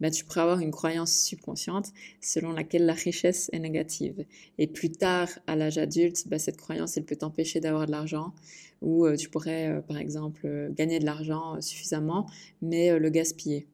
ben, 0.00 0.10
tu 0.10 0.24
pourrais 0.24 0.40
avoir 0.40 0.60
une 0.60 0.70
croyance 0.70 1.12
subconsciente 1.12 1.92
selon 2.20 2.52
laquelle 2.52 2.86
la 2.86 2.92
richesse 2.92 3.50
est 3.52 3.58
négative. 3.58 4.24
Et 4.58 4.66
plus 4.66 4.90
tard, 4.90 5.28
à 5.46 5.56
l'âge 5.56 5.78
adulte, 5.78 6.28
ben, 6.28 6.38
cette 6.38 6.56
croyance 6.56 6.96
elle 6.96 7.04
peut 7.04 7.16
t'empêcher 7.16 7.60
d'avoir 7.60 7.86
de 7.86 7.90
l'argent 7.90 8.34
ou 8.82 9.06
euh, 9.06 9.16
tu 9.16 9.28
pourrais, 9.28 9.68
euh, 9.68 9.80
par 9.80 9.98
exemple, 9.98 10.70
gagner 10.72 10.98
de 10.98 11.04
l'argent 11.04 11.60
suffisamment, 11.60 12.26
mais 12.62 12.98
le 12.98 13.10
gaspiller 13.10 13.66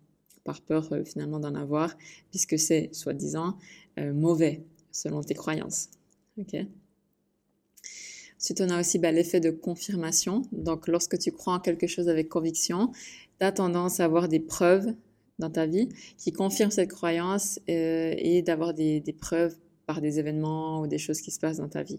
par 0.45 0.61
peur 0.61 0.91
finalement 1.05 1.41
d'en 1.41 1.55
avoir, 1.55 1.97
puisque 2.31 2.59
c'est 2.59 2.89
soi-disant 2.93 3.57
mauvais 3.99 4.63
selon 4.93 5.23
tes 5.23 5.35
croyances. 5.35 5.91
ok? 6.39 6.67
Ensuite, 8.47 8.61
on 8.61 8.69
a 8.69 8.79
aussi 8.79 9.01
bah, 9.01 9.11
l'effet 9.11 9.41
de 9.41 9.51
confirmation. 9.51 10.43
Donc, 10.53 10.87
lorsque 10.87 11.19
tu 11.19 11.33
crois 11.33 11.55
en 11.55 11.59
quelque 11.59 11.89
chose 11.89 12.09
avec 12.09 12.29
conviction, 12.29 12.93
tu 13.41 13.45
as 13.45 13.51
tendance 13.51 13.99
à 13.99 14.05
avoir 14.05 14.29
des 14.29 14.39
preuves 14.39 14.95
dans 15.41 15.51
ta 15.51 15.67
vie 15.67 15.89
qui 16.17 16.31
confirment 16.31 16.71
cette 16.71 16.93
croyance 16.93 17.59
euh, 17.69 18.15
et 18.17 18.43
d'avoir 18.43 18.73
des, 18.73 19.01
des, 19.01 19.13
preuves 19.13 19.57
par 19.87 20.01
des 20.01 20.19
événements 20.19 20.81
ou 20.81 20.87
des 20.87 20.99
choses 20.99 21.21
qui 21.21 21.31
se 21.31 21.39
passent 21.39 21.59
dans 21.59 21.69
ta 21.69 21.83
vie. 21.83 21.99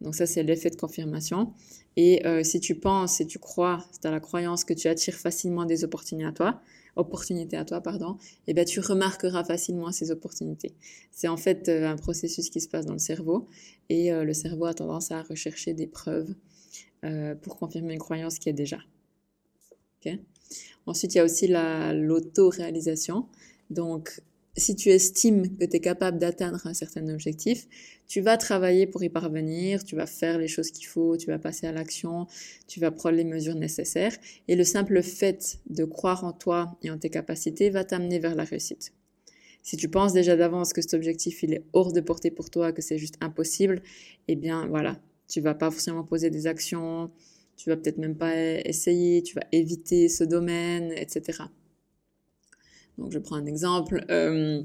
Donc 0.00 0.14
ça, 0.14 0.26
c'est 0.26 0.42
l'effet 0.42 0.70
de 0.70 0.76
confirmation. 0.76 1.52
Et 1.96 2.26
euh, 2.26 2.42
si 2.42 2.60
tu 2.60 2.74
penses 2.74 3.20
et 3.20 3.26
tu 3.26 3.38
crois, 3.38 3.84
c'est 3.92 4.06
à 4.06 4.10
la 4.10 4.20
croyance 4.20 4.64
que 4.64 4.74
tu 4.74 4.88
attires 4.88 5.14
facilement 5.14 5.64
des 5.64 5.84
opportunités 5.84 6.26
à 6.26 6.32
toi, 6.32 6.60
opportunités 6.96 7.56
à 7.56 7.64
toi, 7.64 7.80
pardon, 7.80 8.16
et 8.46 8.50
eh 8.50 8.54
ben 8.54 8.64
tu 8.64 8.80
remarqueras 8.80 9.44
facilement 9.44 9.92
ces 9.92 10.10
opportunités. 10.10 10.74
C'est 11.12 11.28
en 11.28 11.36
fait 11.36 11.68
euh, 11.68 11.88
un 11.88 11.96
processus 11.96 12.50
qui 12.50 12.60
se 12.60 12.68
passe 12.68 12.86
dans 12.86 12.92
le 12.92 12.98
cerveau 12.98 13.46
et 13.88 14.12
euh, 14.12 14.24
le 14.24 14.34
cerveau 14.34 14.66
a 14.66 14.74
tendance 14.74 15.12
à 15.12 15.22
rechercher 15.22 15.74
des 15.74 15.86
preuves 15.86 16.34
pour 17.42 17.56
confirmer 17.58 17.92
une 17.92 18.00
croyance 18.00 18.40
qui 18.40 18.48
est 18.48 18.52
déjà. 18.52 18.78
Ensuite, 20.86 21.14
il 21.14 21.18
y 21.18 21.20
a 21.20 21.24
aussi 21.24 21.48
l'auto-réalisation. 21.48 23.26
Donc, 23.70 24.20
si 24.58 24.76
tu 24.76 24.90
estimes 24.90 25.56
que 25.56 25.64
tu 25.64 25.76
es 25.76 25.80
capable 25.80 26.18
d'atteindre 26.18 26.66
un 26.66 26.74
certain 26.74 27.08
objectif, 27.08 27.66
tu 28.06 28.20
vas 28.20 28.36
travailler 28.36 28.86
pour 28.86 29.02
y 29.02 29.08
parvenir, 29.08 29.84
tu 29.84 29.96
vas 29.96 30.06
faire 30.06 30.38
les 30.38 30.48
choses 30.48 30.70
qu'il 30.70 30.86
faut, 30.86 31.16
tu 31.16 31.26
vas 31.26 31.38
passer 31.38 31.66
à 31.66 31.72
l'action, 31.72 32.26
tu 32.66 32.80
vas 32.80 32.90
prendre 32.90 33.16
les 33.16 33.24
mesures 33.24 33.54
nécessaires. 33.54 34.16
Et 34.48 34.56
le 34.56 34.64
simple 34.64 35.02
fait 35.02 35.58
de 35.68 35.84
croire 35.84 36.24
en 36.24 36.32
toi 36.32 36.78
et 36.82 36.90
en 36.90 36.98
tes 36.98 37.10
capacités 37.10 37.70
va 37.70 37.84
t'amener 37.84 38.18
vers 38.18 38.34
la 38.34 38.44
réussite. 38.44 38.92
Si 39.62 39.76
tu 39.76 39.88
penses 39.88 40.12
déjà 40.12 40.36
d'avance 40.36 40.72
que 40.72 40.80
cet 40.80 40.94
objectif 40.94 41.42
il 41.42 41.54
est 41.54 41.64
hors 41.72 41.92
de 41.92 42.00
portée 42.00 42.30
pour 42.30 42.48
toi, 42.50 42.72
que 42.72 42.80
c'est 42.80 42.98
juste 42.98 43.16
impossible, 43.20 43.82
eh 44.28 44.36
bien 44.36 44.66
voilà, 44.66 45.00
tu 45.28 45.40
vas 45.40 45.54
pas 45.54 45.70
forcément 45.70 46.04
poser 46.04 46.30
des 46.30 46.46
actions, 46.46 47.10
tu 47.56 47.68
vas 47.68 47.76
peut-être 47.76 47.98
même 47.98 48.16
pas 48.16 48.34
essayer, 48.36 49.22
tu 49.22 49.34
vas 49.34 49.44
éviter 49.52 50.08
ce 50.08 50.24
domaine, 50.24 50.92
etc. 50.92 51.42
Donc, 52.98 53.12
je 53.12 53.18
prends 53.18 53.36
un 53.36 53.46
exemple. 53.46 54.04
Euh, 54.10 54.62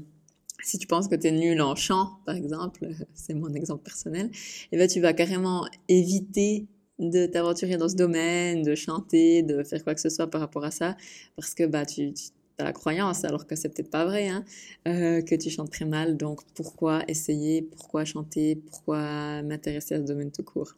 si 0.62 0.78
tu 0.78 0.86
penses 0.86 1.08
que 1.08 1.14
tu 1.14 1.28
es 1.28 1.32
nul 1.32 1.60
en 1.60 1.74
chant, 1.74 2.18
par 2.26 2.36
exemple, 2.36 2.88
c'est 3.14 3.34
mon 3.34 3.52
exemple 3.54 3.82
personnel, 3.82 4.26
et 4.26 4.68
eh 4.72 4.76
ben, 4.76 4.88
tu 4.88 5.00
vas 5.00 5.12
carrément 5.12 5.66
éviter 5.88 6.66
de 6.98 7.26
t'aventurer 7.26 7.76
dans 7.76 7.88
ce 7.88 7.96
domaine, 7.96 8.62
de 8.62 8.74
chanter, 8.74 9.42
de 9.42 9.62
faire 9.62 9.82
quoi 9.82 9.94
que 9.94 10.00
ce 10.00 10.08
soit 10.08 10.28
par 10.30 10.40
rapport 10.40 10.64
à 10.64 10.70
ça, 10.70 10.96
parce 11.36 11.54
que 11.54 11.64
bah, 11.64 11.84
tu, 11.84 12.12
as 12.58 12.64
la 12.64 12.72
croyance, 12.72 13.24
alors 13.24 13.46
que 13.46 13.56
c'est 13.56 13.68
peut-être 13.68 13.90
pas 13.90 14.04
vrai, 14.04 14.28
hein, 14.28 14.44
euh, 14.86 15.22
que 15.22 15.34
tu 15.34 15.50
chantes 15.50 15.70
très 15.70 15.84
mal. 15.84 16.16
Donc, 16.16 16.40
pourquoi 16.54 17.02
essayer 17.08 17.62
Pourquoi 17.62 18.04
chanter 18.04 18.56
Pourquoi 18.56 19.42
m'intéresser 19.42 19.96
à 19.96 19.98
ce 19.98 20.04
domaine 20.04 20.30
tout 20.30 20.44
court 20.44 20.76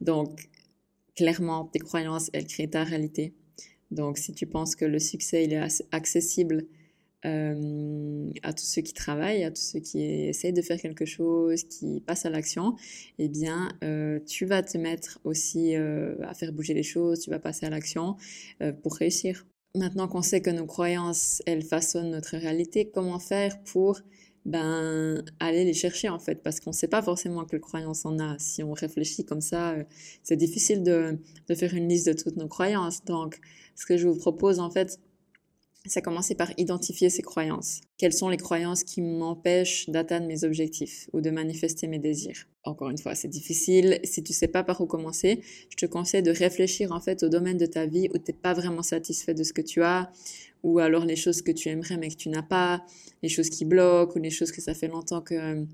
Donc, 0.00 0.48
clairement, 1.14 1.64
tes 1.66 1.80
croyances, 1.80 2.30
elles 2.32 2.46
créent 2.46 2.70
ta 2.70 2.84
réalité. 2.84 3.34
Donc, 3.90 4.18
si 4.18 4.32
tu 4.32 4.46
penses 4.46 4.76
que 4.76 4.84
le 4.84 4.98
succès 4.98 5.44
il 5.44 5.52
est 5.52 5.82
accessible 5.92 6.66
euh, 7.24 8.30
à 8.44 8.52
tous 8.52 8.64
ceux 8.64 8.82
qui 8.82 8.92
travaillent, 8.92 9.42
à 9.42 9.50
tous 9.50 9.62
ceux 9.62 9.80
qui 9.80 10.02
essayent 10.02 10.52
de 10.52 10.62
faire 10.62 10.80
quelque 10.80 11.04
chose, 11.04 11.64
qui 11.64 12.00
passent 12.00 12.26
à 12.26 12.30
l'action, 12.30 12.76
eh 13.18 13.28
bien, 13.28 13.70
euh, 13.82 14.20
tu 14.24 14.44
vas 14.46 14.62
te 14.62 14.78
mettre 14.78 15.18
aussi 15.24 15.74
euh, 15.74 16.14
à 16.22 16.34
faire 16.34 16.52
bouger 16.52 16.74
les 16.74 16.84
choses, 16.84 17.20
tu 17.20 17.30
vas 17.30 17.40
passer 17.40 17.66
à 17.66 17.70
l'action 17.70 18.16
pour 18.82 18.94
réussir. 18.94 19.46
Maintenant 19.74 20.08
qu'on 20.08 20.22
sait 20.22 20.40
que 20.40 20.50
nos 20.50 20.66
croyances, 20.66 21.42
elles 21.46 21.62
façonnent 21.62 22.10
notre 22.10 22.36
réalité, 22.36 22.88
comment 22.88 23.18
faire 23.18 23.60
pour 23.64 24.00
ben 24.44 25.22
aller 25.40 25.64
les 25.64 25.74
chercher 25.74 26.08
en 26.08 26.18
fait 26.18 26.42
parce 26.42 26.60
qu'on 26.60 26.70
ne 26.70 26.74
sait 26.74 26.88
pas 26.88 27.02
forcément 27.02 27.44
quelle 27.44 27.60
croyance 27.60 28.04
on 28.04 28.18
a 28.18 28.38
si 28.38 28.62
on 28.62 28.72
réfléchit 28.72 29.24
comme 29.24 29.40
ça 29.40 29.74
c'est 30.22 30.36
difficile 30.36 30.82
de, 30.82 31.18
de, 31.48 31.54
faire 31.54 31.74
une 31.74 31.88
liste 31.88 32.06
de 32.06 32.12
toutes 32.14 32.36
nos 32.36 32.48
croyances 32.48 33.04
donc 33.04 33.40
ce 33.78 33.86
que 33.86 33.96
je 33.96 34.08
vous 34.08 34.16
propose 34.16 34.58
en 34.58 34.70
fait, 34.70 34.98
c'est 35.86 36.02
commencer 36.02 36.34
par 36.34 36.50
identifier 36.58 37.08
ces 37.08 37.22
croyances. 37.22 37.80
Quelles 37.96 38.12
sont 38.12 38.28
les 38.28 38.36
croyances 38.36 38.82
qui 38.82 39.00
m'empêchent 39.00 39.88
d'atteindre 39.88 40.26
mes 40.26 40.44
objectifs 40.44 41.08
ou 41.12 41.20
de 41.20 41.30
manifester 41.30 41.86
mes 41.86 42.00
désirs? 42.00 42.46
Encore 42.64 42.90
une 42.90 42.98
fois, 42.98 43.14
c'est 43.14 43.28
difficile. 43.28 44.00
Si 44.02 44.22
tu 44.22 44.32
sais 44.32 44.48
pas 44.48 44.64
par 44.64 44.80
où 44.80 44.86
commencer, 44.86 45.40
je 45.70 45.76
te 45.76 45.86
conseille 45.86 46.24
de 46.24 46.32
réfléchir 46.32 46.90
en 46.92 47.00
fait 47.00 47.22
au 47.22 47.28
domaine 47.28 47.56
de 47.56 47.66
ta 47.66 47.86
vie 47.86 48.08
où 48.12 48.18
tu 48.18 48.32
n'es 48.32 48.36
pas 48.36 48.52
vraiment 48.52 48.82
satisfait 48.82 49.32
de 49.32 49.44
ce 49.44 49.52
que 49.52 49.62
tu 49.62 49.82
as, 49.82 50.10
ou 50.62 50.78
alors 50.78 51.04
les 51.04 51.16
choses 51.16 51.42
que 51.42 51.52
tu 51.52 51.68
aimerais 51.68 51.96
mais 51.96 52.08
que 52.08 52.16
tu 52.16 52.28
n'as 52.28 52.42
pas, 52.42 52.84
les 53.22 53.28
choses 53.28 53.50
qui 53.50 53.64
bloquent 53.64 54.18
ou 54.18 54.22
les 54.22 54.30
choses 54.30 54.52
que 54.52 54.60
ça 54.60 54.74
fait 54.74 54.88
longtemps 54.88 55.20
que 55.20 55.66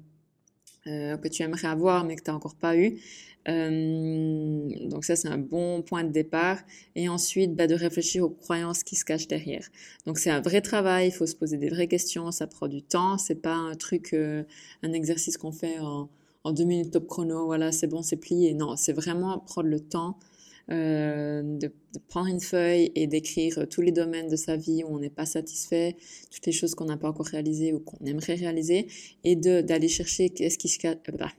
euh, 0.86 1.16
tu 1.32 1.42
aimerais 1.42 1.68
avoir 1.68 2.04
mais 2.04 2.16
que 2.16 2.22
tu 2.22 2.30
n'as 2.30 2.36
encore 2.36 2.56
pas 2.56 2.76
eu. 2.76 3.00
Euh, 3.48 4.88
donc 4.88 5.04
ça, 5.04 5.16
c'est 5.16 5.28
un 5.28 5.38
bon 5.38 5.82
point 5.82 6.04
de 6.04 6.10
départ. 6.10 6.58
Et 6.94 7.08
ensuite, 7.08 7.54
bah, 7.54 7.66
de 7.66 7.74
réfléchir 7.74 8.24
aux 8.24 8.30
croyances 8.30 8.82
qui 8.82 8.96
se 8.96 9.04
cachent 9.04 9.28
derrière. 9.28 9.68
Donc 10.06 10.18
c'est 10.18 10.30
un 10.30 10.40
vrai 10.40 10.60
travail, 10.60 11.08
il 11.08 11.12
faut 11.12 11.26
se 11.26 11.36
poser 11.36 11.58
des 11.58 11.68
vraies 11.68 11.88
questions, 11.88 12.30
ça 12.30 12.46
prend 12.46 12.68
du 12.68 12.82
temps, 12.82 13.18
c'est 13.18 13.34
pas 13.34 13.54
un 13.54 13.74
truc, 13.74 14.12
euh, 14.14 14.44
un 14.82 14.92
exercice 14.92 15.36
qu'on 15.36 15.52
fait 15.52 15.78
en, 15.78 16.08
en 16.44 16.52
deux 16.52 16.64
minutes 16.64 16.92
top 16.92 17.06
chrono, 17.06 17.46
voilà, 17.46 17.72
c'est 17.72 17.86
bon, 17.86 18.02
c'est 18.02 18.16
plié. 18.16 18.54
Non, 18.54 18.76
c'est 18.76 18.92
vraiment 18.92 19.38
prendre 19.40 19.68
le 19.68 19.80
temps 19.80 20.18
euh, 20.70 21.42
de, 21.42 21.66
de, 21.66 22.00
prendre 22.08 22.28
une 22.28 22.40
feuille 22.40 22.90
et 22.94 23.06
d'écrire 23.06 23.66
tous 23.68 23.82
les 23.82 23.92
domaines 23.92 24.28
de 24.28 24.36
sa 24.36 24.56
vie 24.56 24.82
où 24.82 24.94
on 24.94 24.98
n'est 24.98 25.10
pas 25.10 25.26
satisfait, 25.26 25.96
toutes 26.32 26.46
les 26.46 26.52
choses 26.52 26.74
qu'on 26.74 26.86
n'a 26.86 26.96
pas 26.96 27.08
encore 27.08 27.26
réalisées 27.26 27.72
ou 27.72 27.80
qu'on 27.80 28.02
aimerait 28.06 28.34
réaliser, 28.34 28.86
et 29.24 29.36
d'aller 29.36 29.88
chercher 29.88 30.30
qu'est-ce 30.30 30.56
qui 30.56 30.68
se 30.68 30.78
cache, 30.78 30.96
euh, 31.08 31.16
bah, 31.18 31.32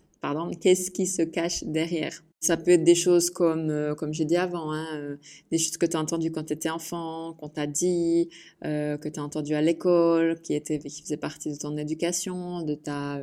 qu'est-ce 0.61 0.91
qui 0.91 1.07
se 1.07 1.21
cache 1.21 1.63
derrière. 1.63 2.23
Ça 2.41 2.57
peut 2.57 2.71
être 2.71 2.83
des 2.83 2.95
choses 2.95 3.31
comme, 3.31 3.71
euh, 3.71 3.95
comme 3.95 4.13
j'ai 4.13 4.25
dit 4.25 4.35
avant, 4.37 4.71
hein, 4.71 4.85
euh, 4.93 5.17
des 5.51 5.57
choses 5.57 5.77
que 5.77 5.85
tu 5.87 5.97
as 5.97 5.99
entendues 5.99 6.31
quand 6.31 6.43
tu 6.43 6.53
étais 6.53 6.69
enfant, 6.69 7.33
qu'on 7.33 7.49
t'a 7.49 7.65
dit, 7.65 8.29
euh, 8.63 8.97
que 8.97 9.09
tu 9.09 9.19
as 9.19 9.23
entendu 9.23 9.55
à 9.55 9.61
l'école, 9.61 10.39
qui, 10.41 10.53
était, 10.53 10.77
qui 10.77 11.01
faisaient 11.01 11.17
partie 11.17 11.51
de 11.51 11.57
ton 11.57 11.75
éducation, 11.75 12.61
de, 12.61 12.75
ta, 12.75 13.19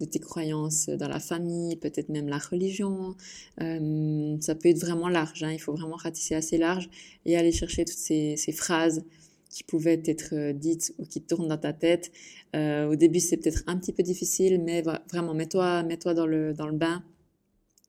de 0.00 0.04
tes 0.04 0.18
croyances 0.18 0.88
dans 0.88 1.06
la 1.06 1.20
famille, 1.20 1.76
peut-être 1.76 2.08
même 2.08 2.28
la 2.28 2.38
religion. 2.38 3.14
ça 3.58 4.54
peut 4.56 4.68
être 4.68 4.80
vraiment 4.80 5.08
large, 5.08 5.44
hein, 5.44 5.52
il 5.52 5.60
faut 5.60 5.72
vraiment 5.72 5.96
ratisser 5.96 6.34
assez 6.34 6.58
large 6.58 6.88
et 7.24 7.36
aller 7.36 7.52
chercher 7.52 7.84
toutes 7.84 7.98
ces 7.98 8.36
phrases 8.52 9.04
qui 9.56 9.64
pouvaient 9.64 10.02
être 10.04 10.52
dites 10.52 10.92
ou 10.98 11.06
qui 11.06 11.22
tournent 11.22 11.48
dans 11.48 11.56
ta 11.56 11.72
tête. 11.72 12.12
au 12.54 12.94
début, 12.94 13.20
c'est 13.20 13.38
peut-être 13.38 13.62
un 13.66 13.78
petit 13.78 13.92
peu 13.92 14.02
difficile, 14.02 14.62
mais 14.62 14.82
vraiment, 15.10 15.32
mets-toi 15.32 15.82
mets 15.82 15.96
-toi 15.96 16.12
dans, 16.12 16.26
le, 16.26 16.52
dans 16.52 16.66
le 16.66 16.76
bain 16.76 17.02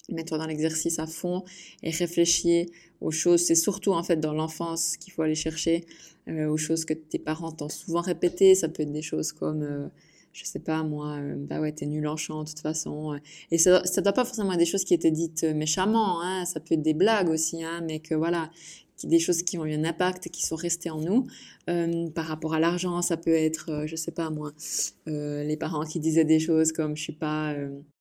mets-toi 0.10 0.38
dans 0.38 0.46
l'exercice 0.46 1.00
à 1.00 1.08
fond 1.08 1.44
et 1.84 1.92
réfléchis 1.92 2.68
aux 3.02 3.12
choses. 3.12 3.42
C'est 3.42 3.56
surtout 3.56 3.94
en 3.94 4.04
fait 4.04 4.18
dans 4.18 4.34
l'enfance 4.34 4.98
qu'il 4.98 5.14
faut 5.14 5.22
aller 5.22 5.36
chercher 5.36 5.86
euh, 6.28 6.48
aux 6.48 6.58
choses 6.58 6.86
que 6.86 6.94
tes 6.94 7.20
parents 7.20 7.52
t'ont 7.52 7.70
souvent 7.70 8.02
répétées. 8.02 8.56
Ça 8.56 8.70
peut 8.70 8.84
être 8.84 8.92
des 8.92 9.02
choses 9.02 9.32
comme, 9.32 9.64
euh, 9.64 9.88
je 10.38 10.46
sais 10.46 10.60
pas 10.60 10.84
moi, 10.84 11.18
euh, 11.18 11.36
bah 11.36 11.60
ouais 11.60 11.72
t'es 11.72 11.88
nul 11.88 12.08
en 12.08 12.16
chant 12.16 12.44
de 12.44 12.50
toute 12.50 12.60
façon. 12.60 13.14
Euh. 13.14 13.18
Et 13.50 13.58
ça, 13.58 13.84
ça 13.86 14.02
doit 14.02 14.14
pas 14.14 14.24
forcément 14.24 14.52
être 14.54 14.60
des 14.60 14.66
choses 14.66 14.84
qui 14.84 14.94
étaient 14.94 15.12
dites 15.12 15.44
méchamment. 15.44 16.22
Hein. 16.22 16.46
Ça 16.46 16.60
peut 16.60 16.76
être 16.76 16.84
des 16.84 16.94
blagues 16.94 17.30
aussi, 17.30 17.64
hein, 17.64 17.82
mais 17.88 18.00
que 18.00 18.14
voilà, 18.14 18.52
qui, 18.98 19.08
des 19.08 19.20
choses 19.20 19.42
qui 19.42 19.58
ont 19.58 19.66
eu 19.66 19.74
un 19.74 19.84
impact 19.84 20.30
qui 20.30 20.46
sont 20.46 20.56
restées 20.56 20.92
en 20.92 21.02
nous. 21.02 21.26
Euh, 21.70 22.08
par 22.12 22.26
rapport 22.26 22.54
à 22.54 22.60
l'argent, 22.60 23.02
ça 23.02 23.18
peut 23.18 23.34
être, 23.34 23.86
je 23.88 23.96
sais 23.96 24.12
pas 24.12 24.30
moi, 24.30 24.52
les 25.08 25.58
parents 25.58 25.86
qui 25.86 26.00
disaient 26.00 26.26
des 26.26 26.40
choses 26.40 26.72
comme 26.72 26.96
je 26.96 27.02
suis 27.02 27.14
pas 27.14 27.56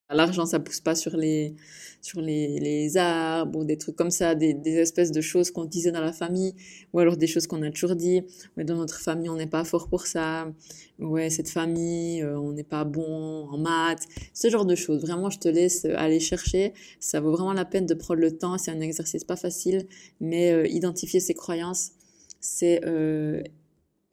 L'argent, 0.09 0.45
ça 0.45 0.59
pousse 0.59 0.79
pas 0.79 0.95
sur 0.95 1.17
les, 1.17 1.55
sur 2.01 2.21
les, 2.21 2.59
les 2.59 2.95
arbres 2.95 3.59
ou 3.59 3.65
des 3.65 3.77
trucs 3.77 3.95
comme 3.97 4.09
ça, 4.09 4.35
des, 4.35 4.53
des 4.53 4.75
espèces 4.75 5.11
de 5.11 5.19
choses 5.19 5.51
qu'on 5.51 5.65
disait 5.65 5.91
dans 5.91 6.01
la 6.01 6.13
famille, 6.13 6.53
ou 6.93 6.99
alors 6.99 7.17
des 7.17 7.27
choses 7.27 7.45
qu'on 7.45 7.61
a 7.61 7.71
toujours 7.71 7.95
dit. 7.95 8.21
Mais 8.55 8.63
dans 8.63 8.77
notre 8.77 8.99
famille, 9.01 9.29
on 9.29 9.35
n'est 9.35 9.47
pas 9.47 9.65
fort 9.65 9.89
pour 9.89 10.07
ça. 10.07 10.51
Ouais, 10.99 11.29
cette 11.29 11.49
famille, 11.49 12.21
euh, 12.21 12.39
on 12.39 12.53
n'est 12.53 12.63
pas 12.63 12.85
bon 12.85 13.47
en 13.49 13.57
maths. 13.57 14.07
Ce 14.33 14.49
genre 14.49 14.65
de 14.65 14.75
choses. 14.75 15.01
Vraiment, 15.01 15.29
je 15.29 15.39
te 15.39 15.49
laisse 15.49 15.85
aller 15.85 16.21
chercher. 16.21 16.73
Ça 17.01 17.19
vaut 17.19 17.31
vraiment 17.31 17.53
la 17.53 17.65
peine 17.65 17.85
de 17.85 17.93
prendre 17.93 18.21
le 18.21 18.37
temps. 18.37 18.57
C'est 18.57 18.71
un 18.71 18.79
exercice 18.79 19.25
pas 19.25 19.35
facile, 19.35 19.87
mais 20.21 20.51
euh, 20.53 20.67
identifier 20.67 21.19
ses 21.19 21.33
croyances, 21.33 21.91
c'est 22.39 22.85
euh, 22.85 23.43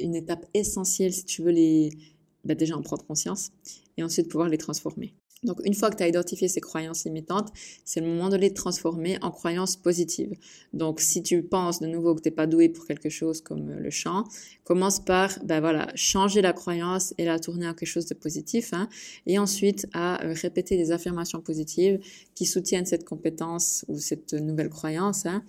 une 0.00 0.14
étape 0.16 0.46
essentielle 0.54 1.12
si 1.12 1.24
tu 1.24 1.42
veux 1.42 1.52
les, 1.52 1.90
bah, 2.44 2.54
déjà 2.54 2.76
en 2.76 2.82
prendre 2.82 3.04
conscience 3.06 3.50
et 3.96 4.02
ensuite 4.02 4.28
pouvoir 4.28 4.48
les 4.48 4.58
transformer. 4.58 5.14
Donc 5.44 5.60
une 5.64 5.74
fois 5.74 5.90
que 5.90 5.96
tu 5.96 6.02
as 6.02 6.08
identifié 6.08 6.48
ces 6.48 6.60
croyances 6.60 7.04
limitantes, 7.04 7.50
c'est 7.84 8.00
le 8.00 8.06
moment 8.06 8.28
de 8.28 8.36
les 8.36 8.52
transformer 8.52 9.18
en 9.22 9.30
croyances 9.30 9.76
positives. 9.76 10.32
Donc 10.72 11.00
si 11.00 11.22
tu 11.22 11.42
penses 11.42 11.80
de 11.80 11.86
nouveau 11.86 12.14
que 12.14 12.22
tu 12.22 12.28
n'es 12.28 12.34
pas 12.34 12.46
doué 12.46 12.68
pour 12.68 12.86
quelque 12.86 13.10
chose 13.10 13.40
comme 13.40 13.70
euh, 13.70 13.78
le 13.78 13.90
chant, 13.90 14.24
commence 14.64 15.04
par 15.04 15.38
ben 15.44 15.60
voilà, 15.60 15.92
changer 15.94 16.40
la 16.40 16.52
croyance 16.52 17.14
et 17.18 17.24
la 17.24 17.38
tourner 17.38 17.68
en 17.68 17.74
quelque 17.74 17.88
chose 17.88 18.06
de 18.06 18.14
positif. 18.14 18.72
Hein, 18.72 18.88
et 19.26 19.38
ensuite 19.38 19.86
à 19.92 20.24
euh, 20.24 20.34
répéter 20.34 20.76
des 20.76 20.90
affirmations 20.90 21.40
positives 21.40 22.00
qui 22.34 22.46
soutiennent 22.46 22.86
cette 22.86 23.04
compétence 23.04 23.84
ou 23.88 23.98
cette 23.98 24.32
nouvelle 24.32 24.70
croyance. 24.70 25.26
Hein, 25.26 25.44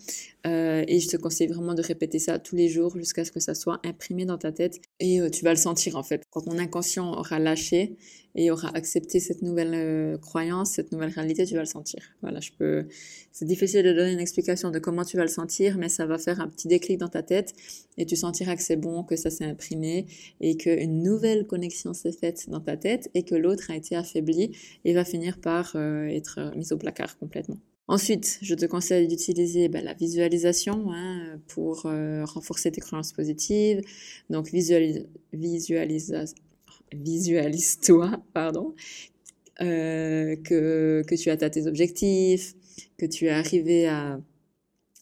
euh, 0.45 0.83
et 0.87 0.99
je 0.99 1.07
te 1.07 1.17
conseille 1.17 1.47
vraiment 1.47 1.73
de 1.73 1.81
répéter 1.81 2.19
ça 2.19 2.37
tous 2.37 2.55
les 2.55 2.69
jours 2.69 2.95
jusqu'à 2.97 3.25
ce 3.25 3.31
que 3.31 3.39
ça 3.39 3.55
soit 3.55 3.79
imprimé 3.85 4.25
dans 4.25 4.37
ta 4.37 4.51
tête. 4.51 4.79
Et 4.99 5.19
tu 5.31 5.43
vas 5.43 5.51
le 5.51 5.57
sentir 5.57 5.95
en 5.95 6.03
fait. 6.03 6.23
Quand 6.29 6.41
ton 6.41 6.57
inconscient 6.57 7.13
aura 7.13 7.39
lâché 7.39 7.95
et 8.35 8.51
aura 8.51 8.69
accepté 8.75 9.19
cette 9.19 9.41
nouvelle 9.41 9.55
nouvelle 9.55 10.17
croyance, 10.19 10.71
cette 10.71 10.91
nouvelle 10.91 11.09
réalité, 11.09 11.45
tu 11.45 11.53
vas 11.55 11.61
le 11.61 11.65
sentir. 11.65 12.01
Voilà, 12.21 12.39
je 12.39 12.51
peux. 12.57 12.85
C'est 13.31 13.45
difficile 13.45 13.83
de 13.83 13.93
donner 13.93 14.13
une 14.13 14.19
explication 14.19 14.71
de 14.71 14.79
comment 14.79 15.03
tu 15.03 15.17
vas 15.17 15.23
le 15.23 15.29
sentir, 15.29 15.77
mais 15.77 15.89
ça 15.89 16.05
va 16.05 16.17
faire 16.17 16.39
un 16.41 16.47
petit 16.47 16.67
déclic 16.67 16.97
dans 16.97 17.07
ta 17.07 17.23
tête 17.23 17.53
et 17.97 18.05
tu 18.05 18.15
sentiras 18.15 18.55
que 18.55 18.61
c'est 18.61 18.75
bon, 18.75 19.03
que 19.03 19.15
ça 19.15 19.29
s'est 19.29 19.45
imprimé 19.45 20.05
et 20.41 20.57
qu'une 20.57 21.03
nouvelle 21.03 21.47
connexion 21.47 21.93
s'est 21.93 22.11
faite 22.11 22.49
dans 22.49 22.61
ta 22.61 22.77
tête 22.77 23.09
et 23.13 23.23
que 23.23 23.35
l'autre 23.35 23.71
a 23.71 23.75
été 23.75 23.95
affaibli 23.95 24.51
et 24.83 24.93
va 24.93 25.05
finir 25.05 25.39
par 25.39 25.75
être 25.75 26.51
mis 26.55 26.71
au 26.71 26.77
placard 26.77 27.17
complètement. 27.17 27.57
Ensuite, 27.87 28.39
je 28.41 28.55
te 28.55 28.65
conseille 28.65 29.07
d'utiliser 29.07 29.69
bah, 29.69 29.81
la 29.81 29.93
visualisation 29.93 30.91
hein, 30.91 31.39
pour 31.47 31.85
euh, 31.85 32.25
renforcer 32.25 32.71
tes 32.71 32.81
croyances 32.81 33.13
positives. 33.13 33.81
Donc, 34.31 34.49
visualise, 34.49 36.15
visualise-toi, 36.93 38.11
pardon, 38.33 38.73
euh, 39.61 40.35
que, 40.35 41.03
que 41.07 41.15
tu 41.15 41.29
atteins 41.29 41.49
tes 41.49 41.67
objectifs, 41.67 42.55
que 42.97 43.05
tu 43.05 43.25
es 43.25 43.29
arrivé 43.29 43.87
à, 43.87 44.19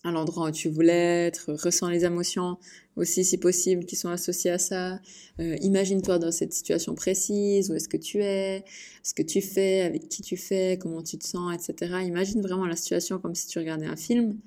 l'endroit 0.06 0.50
où 0.50 0.52
tu 0.52 0.69
voulais 0.69 1.28
être, 1.28 1.54
ressens 1.54 1.89
les 1.89 2.04
émotions 2.04 2.58
aussi 2.98 3.24
si 3.24 3.38
possible 3.38 3.86
qui 3.86 3.96
sont 3.96 4.10
associées 4.10 4.52
à 4.52 4.58
ça. 4.58 5.00
Euh, 5.39 5.56
imagine-toi 5.62 6.19
dans 6.19 6.32
cette 6.32 6.54
situation 6.54 6.93
précise, 6.93 7.72
où 7.72 7.74
est-ce 7.74 7.88
que 7.88 7.98
tu 7.98 8.22
es, 8.22 8.65
ce 9.02 9.13
que 9.13 9.24
tu 9.24 9.41
fais, 9.41 9.82
avec 9.82 10.10
qui 10.10 10.22
tu 10.22 10.36
fais, 10.36 10.78
comment 10.80 11.02
tu 11.02 11.17
te 11.17 11.26
sens, 11.26 11.54
etc. 11.56 11.96
Imagine 12.06 12.41
vraiment 12.41 12.67
la 12.67 12.76
situation 12.76 13.17
comme 13.17 13.34
si 13.34 13.48
tu 13.48 13.60
regardais 13.60 13.86
un 13.86 13.96
film. 13.96 14.38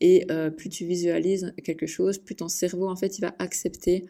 Et 0.00 0.26
euh, 0.30 0.50
plus 0.50 0.70
tu 0.70 0.86
visualises 0.86 1.52
quelque 1.62 1.86
chose, 1.86 2.18
plus 2.18 2.34
ton 2.34 2.48
cerveau 2.48 2.88
en 2.88 2.96
fait 2.96 3.18
il 3.18 3.20
va 3.20 3.34
accepter 3.38 4.06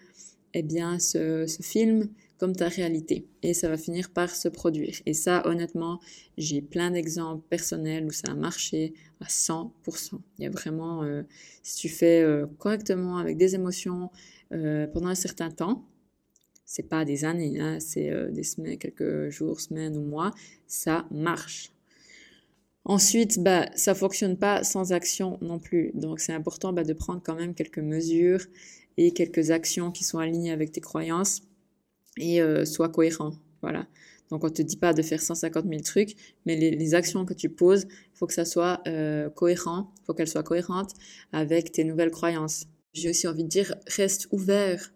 eh 0.54 0.62
bien 0.62 0.98
ce 0.98 1.44
film 1.60 2.08
comme 2.38 2.54
ta 2.54 2.68
réalité. 2.68 3.26
Et 3.42 3.54
ça 3.54 3.68
va 3.68 3.76
finir 3.76 4.10
par 4.10 4.34
se 4.34 4.48
produire. 4.48 4.96
Et 5.06 5.14
ça, 5.14 5.46
honnêtement, 5.46 6.00
j'ai 6.36 6.62
plein 6.62 6.90
d'exemples 6.90 7.44
personnels 7.48 8.04
où 8.06 8.10
ça 8.10 8.32
a 8.32 8.34
marché 8.34 8.94
à 9.20 9.26
100%. 9.26 9.70
Il 10.38 10.44
y 10.44 10.46
a 10.46 10.50
vraiment, 10.50 11.02
euh, 11.02 11.22
si 11.62 11.76
tu 11.76 11.88
fais 11.88 12.22
euh, 12.22 12.46
correctement 12.58 13.18
avec 13.18 13.36
des 13.36 13.54
émotions 13.54 14.10
euh, 14.52 14.86
pendant 14.86 15.08
un 15.08 15.14
certain 15.14 15.50
temps, 15.50 15.86
c'est 16.64 16.88
pas 16.88 17.04
des 17.04 17.24
années, 17.24 17.60
hein, 17.60 17.78
c'est 17.78 18.10
des 18.32 18.42
semaines, 18.42 18.78
quelques 18.78 19.28
jours, 19.28 19.60
semaines 19.60 19.96
ou 19.98 20.02
mois, 20.02 20.32
ça 20.66 21.06
marche. 21.10 21.72
Ensuite, 22.86 23.38
bah, 23.38 23.68
ça 23.76 23.94
fonctionne 23.94 24.36
pas 24.38 24.64
sans 24.64 24.92
action 24.92 25.38
non 25.40 25.58
plus. 25.58 25.90
Donc, 25.94 26.20
c'est 26.20 26.32
important 26.32 26.72
bah, 26.72 26.82
de 26.82 26.92
prendre 26.94 27.22
quand 27.22 27.34
même 27.34 27.54
quelques 27.54 27.78
mesures 27.78 28.40
et 28.96 29.12
quelques 29.12 29.50
actions 29.50 29.90
qui 29.90 30.04
sont 30.04 30.18
alignées 30.18 30.52
avec 30.52 30.72
tes 30.72 30.80
croyances 30.80 31.42
et 32.18 32.40
euh, 32.40 32.64
sois 32.64 32.88
cohérent. 32.88 33.32
Voilà. 33.62 33.86
Donc 34.30 34.44
on 34.44 34.50
te 34.50 34.62
dit 34.62 34.76
pas 34.76 34.92
de 34.92 35.02
faire 35.02 35.20
150 35.20 35.64
000 35.68 35.80
trucs, 35.82 36.16
mais 36.46 36.56
les, 36.56 36.94
actions 36.94 37.24
que 37.24 37.34
tu 37.34 37.48
poses, 37.48 37.86
faut 38.14 38.26
que 38.26 38.32
ça 38.32 38.44
soit 38.44 38.80
euh, 38.86 39.28
cohérent, 39.30 39.92
faut 40.06 40.14
qu'elles 40.14 40.28
soient 40.28 40.42
cohérentes 40.42 40.92
avec 41.32 41.72
tes 41.72 41.84
nouvelles 41.84 42.10
croyances. 42.10 42.66
J'ai 42.94 43.10
aussi 43.10 43.28
envie 43.28 43.44
de 43.44 43.48
dire, 43.48 43.74
reste 43.86 44.28
ouvert 44.32 44.92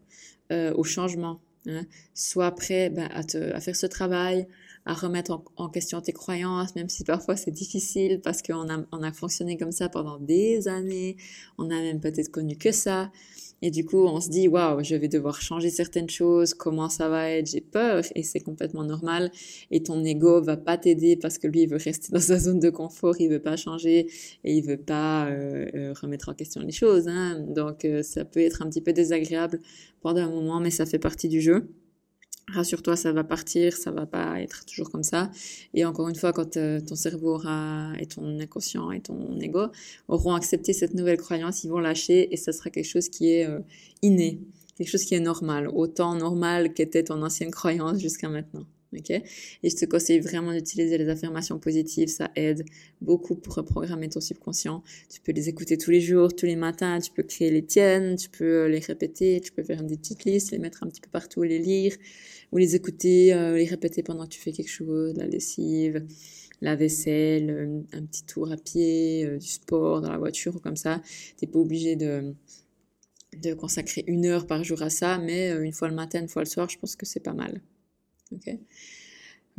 euh, 0.51 0.73
au 0.75 0.85
changement. 0.85 1.41
Hein. 1.67 1.85
Sois 2.15 2.51
prêt 2.53 2.91
ben, 2.91 3.09
à, 3.13 3.23
te, 3.23 3.53
à 3.53 3.61
faire 3.61 3.77
ce 3.77 3.87
travail, 3.87 4.49
à 4.87 4.95
remettre 4.95 5.33
en, 5.33 5.45
en, 5.57 5.69
question 5.69 6.01
tes 6.01 6.13
croyances, 6.13 6.75
même 6.75 6.89
si 6.89 7.05
parfois 7.05 7.37
c'est 7.37 7.51
difficile 7.51 8.21
parce 8.23 8.41
qu'on 8.41 8.71
a, 8.71 8.85
on 8.93 9.03
a 9.03 9.13
fonctionné 9.13 9.59
comme 9.59 9.73
ça 9.73 9.89
pendant 9.89 10.19
des 10.19 10.69
années, 10.69 11.17
on 11.59 11.65
a 11.71 11.75
même 11.81 12.01
peut-être 12.01 12.31
connu 12.31 12.57
que 12.57 12.73
ça. 12.73 13.11
Et 13.61 13.71
du 13.71 13.85
coup, 13.85 14.05
on 14.07 14.21
se 14.21 14.29
dit, 14.29 14.47
waouh, 14.47 14.83
je 14.85 14.95
vais 14.95 15.09
devoir 15.09 15.41
changer 15.41 15.71
certaines 15.71 16.09
choses, 16.09 16.55
comment 16.55 16.89
ça 16.89 17.09
va 17.09 17.29
être, 17.31 17.47
j'ai 17.47 17.61
peur, 17.61 18.05
et 18.15 18.23
c'est 18.23 18.41
complètement 18.41 18.85
normal. 18.85 19.33
Et 19.71 19.83
ton 19.83 20.05
ego 20.05 20.41
va 20.41 20.57
pas 20.57 20.79
t'aider 20.79 21.17
parce 21.17 21.39
que 21.39 21.49
lui, 21.49 21.63
il 21.63 21.69
veut 21.69 21.79
rester 21.83 22.09
dans 22.13 22.21
sa 22.21 22.39
zone 22.39 22.61
de 22.61 22.71
confort, 22.71 23.17
il 23.21 23.29
veut 23.29 23.43
pas 23.43 23.57
changer 23.57 24.07
et 24.45 24.55
il 24.57 24.63
veut 24.65 24.77
pas 24.77 25.29
euh, 25.29 25.67
euh 25.75 25.93
remettre 26.01 26.29
en 26.29 26.35
question 26.35 26.61
les 26.63 26.73
choses. 26.73 27.09
Hein. 27.09 27.45
Donc, 27.49 27.85
euh, 27.85 28.03
ça 28.03 28.25
peut 28.25 28.41
être 28.41 28.63
un 28.63 28.69
petit 28.69 28.81
peu 28.81 28.93
désagréable 28.93 29.61
pendant 30.01 30.23
un 30.23 30.31
moment, 30.31 30.61
mais 30.61 30.71
ça 30.71 30.87
fait 30.87 30.99
partie 30.99 31.29
du 31.29 31.41
jeu 31.41 31.69
rassure-toi, 32.53 32.97
ça 32.97 33.13
va 33.13 33.25
partir, 33.25 33.77
ça 33.77 33.91
va 33.91 34.07
pas 34.07 34.41
être 34.41 34.65
toujours 34.65 34.91
comme 34.91 35.03
ça. 35.03 35.31
Et 35.75 35.85
encore 35.85 36.09
une 36.09 36.15
fois, 36.15 36.33
quand 36.33 36.57
euh, 36.57 36.81
ton 36.81 36.95
cerveau 36.95 37.35
aura, 37.35 37.93
et 37.99 38.07
ton 38.07 38.39
inconscient 38.41 38.91
et 38.91 39.01
ton 39.01 39.39
ego 39.41 39.67
auront 40.09 40.35
accepté 40.35 40.73
cette 40.73 40.95
nouvelle 40.95 41.19
croyance, 41.19 41.65
ils 41.65 41.69
vont 41.69 41.79
lâcher 41.79 42.33
et 42.33 42.37
ça 42.37 42.53
sera 42.53 42.71
quelque 42.71 42.89
chose 42.89 43.09
qui 43.09 43.31
est 43.33 43.47
euh, 43.47 43.61
inné, 44.03 44.41
quelque 44.77 44.91
chose 44.91 45.05
qui 45.05 45.15
est 45.15 45.21
normal, 45.21 45.69
autant 45.69 46.15
normal 46.15 46.73
qu'était 46.73 47.05
ton 47.05 47.23
ancienne 47.23 47.51
croyance 47.51 47.99
jusqu'à 47.99 48.29
maintenant. 48.29 48.65
Ok 48.97 49.11
et 49.11 49.23
je 49.71 49.77
te 49.77 49.85
conseille 49.85 50.21
vraiment 50.21 50.53
d'utiliser 50.53 50.99
les 50.99 51.09
affirmations 51.09 51.59
positives, 51.59 52.09
ça 52.09 52.31
aide 52.37 52.65
beaucoup 53.01 53.35
pour 53.37 53.55
reprogrammer 53.55 54.09
ton 54.09 54.21
subconscient. 54.21 54.83
Tu 55.13 55.21
peux 55.21 55.33
les 55.33 55.49
écouter 55.49 55.77
tous 55.79 55.91
les 55.91 56.01
jours, 56.01 56.35
tous 56.35 56.47
les 56.47 56.57
matins, 56.57 56.99
tu 57.01 57.11
peux 57.11 57.23
créer 57.23 57.51
les 57.51 57.65
tiennes, 57.65 58.17
tu 58.17 58.29
peux 58.31 58.67
les 58.67 58.79
répéter, 58.79 59.41
tu 59.41 59.53
peux 59.53 59.63
faire 59.63 59.83
des 59.83 59.97
petites 59.97 60.25
listes, 60.25 60.51
les 60.53 60.59
mettre 60.59 60.83
un 60.83 60.89
petit 60.89 61.01
peu 61.01 61.11
partout, 61.11 61.43
les 61.43 61.59
lire 61.59 61.95
ou 62.53 62.59
les 62.59 62.75
écouter, 62.75 63.35
euh, 63.35 63.57
les 63.57 63.67
répéter 63.67 64.03
pendant 64.03 64.25
que 64.25 64.31
tu 64.31 64.41
fais 64.41 64.53
quelque 64.53 64.71
chose, 64.71 65.15
la 65.17 65.27
lessive, 65.27 66.05
la 66.61 66.77
vaisselle, 66.77 67.51
euh, 67.51 67.81
un 67.93 68.05
petit 68.05 68.25
tour 68.25 68.51
à 68.53 68.57
pied, 68.57 69.27
euh, 69.27 69.39
du 69.39 69.47
sport 69.47 70.01
dans 70.01 70.11
la 70.11 70.19
voiture 70.19 70.57
ou 70.57 70.61
comme 70.61 70.77
ça. 70.77 71.03
T'es 71.37 71.47
pas 71.47 71.59
obligé 71.59 71.97
de 71.97 72.35
de 73.43 73.53
consacrer 73.53 74.05
une 74.07 74.25
heure 74.25 74.47
par 74.47 74.65
jour 74.65 74.83
à 74.83 74.89
ça, 74.89 75.19
mais 75.19 75.51
une 75.51 75.73
fois 75.73 75.89
le 75.89 75.95
matin, 75.95 76.21
une 76.21 76.29
fois 76.29 76.43
le 76.43 76.49
soir, 76.49 76.69
je 76.71 76.79
pense 76.79 76.97
que 76.97 77.05
c'est 77.05 77.21
pas 77.21 77.35
mal. 77.35 77.61
Ok 78.33 78.59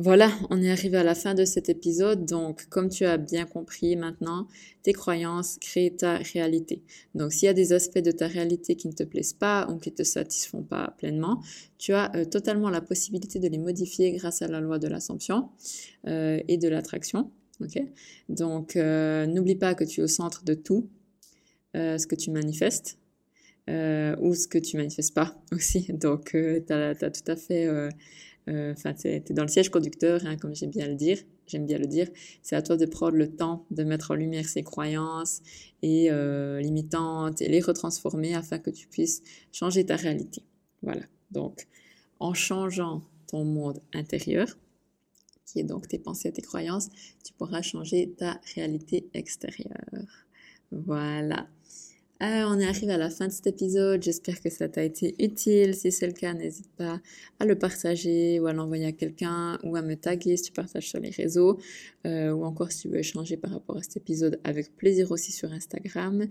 voilà, 0.01 0.31
on 0.49 0.61
est 0.61 0.71
arrivé 0.71 0.95
à 0.95 1.03
la 1.03 1.13
fin 1.13 1.33
de 1.33 1.43
cet 1.43 1.67
épisode. 1.67 2.25
Donc, 2.25 2.67
comme 2.69 2.87
tu 2.87 3.03
as 3.03 3.17
bien 3.17 3.45
compris 3.45 3.97
maintenant, 3.97 4.47
tes 4.81 4.93
croyances 4.93 5.57
créent 5.59 5.93
ta 5.93 6.19
réalité. 6.19 6.81
Donc, 7.15 7.33
s'il 7.33 7.47
y 7.47 7.49
a 7.49 7.53
des 7.53 7.73
aspects 7.73 7.99
de 7.99 8.11
ta 8.11 8.27
réalité 8.27 8.77
qui 8.77 8.87
ne 8.87 8.93
te 8.93 9.03
plaisent 9.03 9.33
pas 9.33 9.67
ou 9.69 9.77
qui 9.77 9.91
ne 9.91 9.95
te 9.95 10.03
satisfont 10.03 10.63
pas 10.63 10.95
pleinement, 10.97 11.41
tu 11.77 11.91
as 11.91 12.15
euh, 12.15 12.23
totalement 12.23 12.69
la 12.69 12.79
possibilité 12.79 13.39
de 13.39 13.49
les 13.49 13.57
modifier 13.57 14.13
grâce 14.13 14.41
à 14.41 14.47
la 14.47 14.61
loi 14.61 14.79
de 14.79 14.87
l'assomption 14.87 15.49
euh, 16.07 16.39
et 16.47 16.57
de 16.57 16.69
l'attraction. 16.69 17.29
Ok 17.59 17.83
Donc, 18.29 18.77
euh, 18.77 19.25
n'oublie 19.25 19.57
pas 19.57 19.75
que 19.75 19.83
tu 19.83 19.99
es 19.99 20.03
au 20.05 20.07
centre 20.07 20.45
de 20.45 20.53
tout 20.53 20.87
ce 21.73 22.07
que 22.07 22.15
tu 22.15 22.31
manifestes. 22.31 22.97
ou 23.67 24.33
ce 24.33 24.47
que 24.47 24.57
tu 24.57 24.77
manifestes 24.77 25.13
pas 25.13 25.43
aussi. 25.51 25.91
Donc, 25.91 26.29
tu 26.31 26.73
as, 26.73 26.95
tout 26.95 27.31
à 27.31 27.35
fait 27.35 27.67
enfin, 28.49 28.93
tu 28.93 29.07
es, 29.07 29.19
dans 29.31 29.43
le 29.43 29.47
siège 29.47 29.69
conducteur, 29.69 30.21
hein, 30.25 30.37
comme 30.37 30.55
j'aime 30.55 30.71
bien 30.71 30.87
le 30.87 30.95
dire. 30.95 31.17
J'aime 31.47 31.65
bien 31.65 31.77
le 31.77 31.87
dire. 31.87 32.07
C'est 32.43 32.55
à 32.55 32.61
toi 32.61 32.77
de 32.77 32.85
prendre 32.85 33.15
le 33.15 33.35
temps 33.35 33.65
de 33.71 33.83
mettre 33.83 34.11
en 34.11 34.15
lumière 34.15 34.47
ces 34.47 34.63
croyances 34.63 35.41
et 35.81 36.11
euh, 36.11 36.61
limitantes 36.61 37.41
et 37.41 37.49
les 37.49 37.59
retransformer 37.59 38.35
afin 38.35 38.59
que 38.59 38.69
tu 38.69 38.87
puisses 38.87 39.23
changer 39.51 39.85
ta 39.85 39.95
réalité. 39.95 40.43
Voilà. 40.83 41.01
Donc, 41.31 41.67
en 42.19 42.33
changeant 42.33 43.01
ton 43.27 43.45
monde 43.45 43.81
intérieur, 43.93 44.47
qui 45.45 45.59
est 45.59 45.63
donc 45.63 45.87
tes 45.87 45.99
pensées 45.99 46.31
tes 46.31 46.41
croyances, 46.41 46.89
tu 47.25 47.33
pourras 47.33 47.61
changer 47.61 48.13
ta 48.17 48.39
réalité 48.55 49.09
extérieure. 49.13 50.27
Voilà. 50.71 51.47
Euh, 52.21 52.43
on 52.47 52.59
est 52.59 52.65
arrivé 52.67 52.91
à 52.91 52.97
la 52.97 53.09
fin 53.09 53.27
de 53.27 53.31
cet 53.31 53.47
épisode. 53.47 54.03
J'espère 54.03 54.41
que 54.41 54.49
ça 54.49 54.67
t'a 54.67 54.83
été 54.83 55.15
utile. 55.23 55.73
Si 55.73 55.89
c'est 55.89 56.05
le 56.05 56.11
cas, 56.11 56.33
n'hésite 56.33 56.69
pas 56.75 56.99
à 57.39 57.45
le 57.45 57.57
partager 57.57 58.41
ou 58.41 58.47
à 58.47 58.51
l'envoyer 58.51 58.87
à 58.87 58.91
quelqu'un 58.91 59.57
ou 59.63 59.77
à 59.77 59.81
me 59.81 59.95
taguer 59.95 60.35
si 60.35 60.43
tu 60.43 60.51
partages 60.51 60.89
sur 60.89 60.99
les 60.99 61.11
réseaux 61.11 61.59
euh, 62.05 62.31
ou 62.31 62.43
encore 62.43 62.73
si 62.73 62.81
tu 62.81 62.87
veux 62.89 62.97
échanger 62.97 63.37
par 63.37 63.51
rapport 63.51 63.77
à 63.77 63.83
cet 63.83 63.95
épisode 63.95 64.37
avec 64.43 64.75
plaisir 64.75 65.11
aussi 65.11 65.31
sur 65.31 65.49
Instagram. 65.53 66.27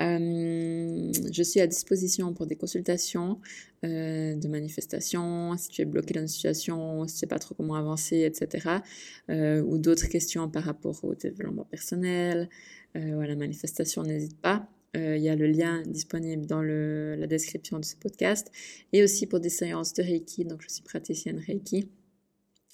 Euh, 0.00 1.12
je 1.32 1.42
suis 1.42 1.60
à 1.60 1.66
disposition 1.66 2.32
pour 2.34 2.46
des 2.46 2.56
consultations 2.56 3.40
de 3.82 4.46
manifestations, 4.46 5.56
si 5.56 5.68
tu 5.70 5.82
es 5.82 5.84
bloqué 5.84 6.14
dans 6.14 6.20
une 6.20 6.28
situation, 6.28 7.04
si 7.08 7.14
tu 7.14 7.18
sais 7.18 7.26
pas 7.26 7.40
trop 7.40 7.56
comment 7.56 7.74
avancer, 7.74 8.20
etc. 8.20 8.78
ou 9.28 9.76
d'autres 9.78 10.06
questions 10.06 10.48
par 10.48 10.62
rapport 10.62 11.04
au 11.04 11.16
développement 11.16 11.64
personnel 11.64 12.48
ou 12.94 13.18
à 13.18 13.26
la 13.26 13.34
manifestation, 13.34 14.04
n'hésite 14.04 14.40
pas. 14.40 14.68
Euh, 14.96 15.16
il 15.16 15.22
y 15.22 15.28
a 15.28 15.36
le 15.36 15.46
lien 15.46 15.82
disponible 15.86 16.46
dans 16.46 16.62
la 16.62 17.26
description 17.26 17.78
de 17.78 17.84
ce 17.84 17.96
podcast. 17.96 18.50
Et 18.92 19.02
aussi 19.02 19.26
pour 19.26 19.40
des 19.40 19.48
séances 19.48 19.94
de 19.94 20.02
Reiki. 20.02 20.44
Donc, 20.44 20.62
je 20.62 20.68
suis 20.68 20.82
praticienne 20.82 21.38
Reiki. 21.38 21.88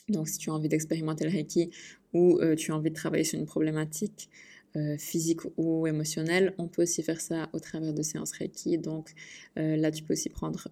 Donc, 0.08 0.28
si 0.28 0.38
tu 0.38 0.50
as 0.50 0.54
envie 0.54 0.68
d'expérimenter 0.68 1.24
le 1.24 1.30
Reiki 1.30 1.70
ou 2.12 2.38
euh, 2.40 2.56
tu 2.56 2.72
as 2.72 2.76
envie 2.76 2.90
de 2.90 2.94
travailler 2.94 3.24
sur 3.24 3.38
une 3.38 3.46
problématique 3.46 4.30
euh, 4.76 4.96
physique 4.98 5.40
ou 5.56 5.86
émotionnelle, 5.86 6.54
on 6.58 6.66
peut 6.66 6.82
aussi 6.82 7.02
faire 7.02 7.20
ça 7.20 7.48
au 7.52 7.60
travers 7.60 7.92
de 7.92 8.02
séances 8.02 8.32
Reiki. 8.32 8.78
Donc, 8.78 9.12
là, 9.56 9.90
tu 9.90 10.02
peux 10.02 10.14
aussi 10.14 10.28
prendre 10.28 10.68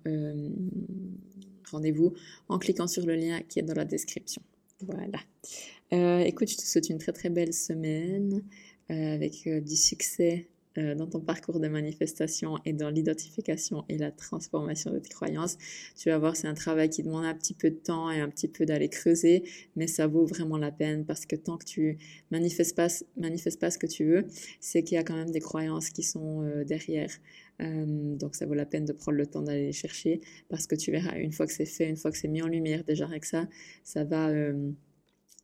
rendez-vous 1.70 2.14
en 2.48 2.58
cliquant 2.58 2.86
sur 2.86 3.04
le 3.04 3.14
lien 3.14 3.40
qui 3.48 3.58
est 3.58 3.62
dans 3.62 3.74
la 3.74 3.84
description. 3.84 4.42
Voilà. 4.80 5.20
écoute, 6.24 6.50
je 6.50 6.56
te 6.56 6.62
souhaite 6.62 6.90
une 6.90 6.98
très 6.98 7.12
très 7.12 7.30
belle 7.30 7.52
semaine 7.52 8.42
avec 8.88 9.48
du 9.48 9.76
succès 9.76 10.48
euh, 10.78 10.94
dans 10.94 11.06
ton 11.06 11.20
parcours 11.20 11.60
de 11.60 11.68
manifestation 11.68 12.58
et 12.64 12.72
dans 12.72 12.90
l'identification 12.90 13.84
et 13.88 13.98
la 13.98 14.10
transformation 14.10 14.92
de 14.92 14.98
tes 14.98 15.08
croyances. 15.08 15.56
Tu 15.96 16.10
vas 16.10 16.18
voir, 16.18 16.36
c'est 16.36 16.48
un 16.48 16.54
travail 16.54 16.90
qui 16.90 17.02
demande 17.02 17.24
un 17.24 17.34
petit 17.34 17.54
peu 17.54 17.70
de 17.70 17.76
temps 17.76 18.10
et 18.10 18.20
un 18.20 18.28
petit 18.28 18.48
peu 18.48 18.66
d'aller 18.66 18.88
creuser, 18.88 19.44
mais 19.74 19.86
ça 19.86 20.06
vaut 20.06 20.26
vraiment 20.26 20.58
la 20.58 20.70
peine 20.70 21.04
parce 21.04 21.26
que 21.26 21.36
tant 21.36 21.56
que 21.56 21.64
tu 21.64 21.98
manifestes 22.30 22.76
pas, 22.76 22.88
manifestes 23.16 23.60
pas 23.60 23.70
ce 23.70 23.78
que 23.78 23.86
tu 23.86 24.04
veux, 24.04 24.26
c'est 24.60 24.82
qu'il 24.82 24.96
y 24.96 24.98
a 24.98 25.04
quand 25.04 25.16
même 25.16 25.30
des 25.30 25.40
croyances 25.40 25.90
qui 25.90 26.02
sont 26.02 26.42
euh, 26.42 26.64
derrière. 26.64 27.10
Euh, 27.62 28.16
donc 28.16 28.34
ça 28.34 28.44
vaut 28.44 28.54
la 28.54 28.66
peine 28.66 28.84
de 28.84 28.92
prendre 28.92 29.16
le 29.16 29.26
temps 29.26 29.42
d'aller 29.42 29.66
les 29.66 29.72
chercher 29.72 30.20
parce 30.48 30.66
que 30.66 30.74
tu 30.74 30.90
verras, 30.90 31.16
une 31.16 31.32
fois 31.32 31.46
que 31.46 31.52
c'est 31.52 31.64
fait, 31.64 31.88
une 31.88 31.96
fois 31.96 32.10
que 32.10 32.18
c'est 32.18 32.28
mis 32.28 32.42
en 32.42 32.48
lumière, 32.48 32.84
déjà 32.84 33.06
avec 33.06 33.24
ça, 33.24 33.48
ça 33.82 34.04
va 34.04 34.30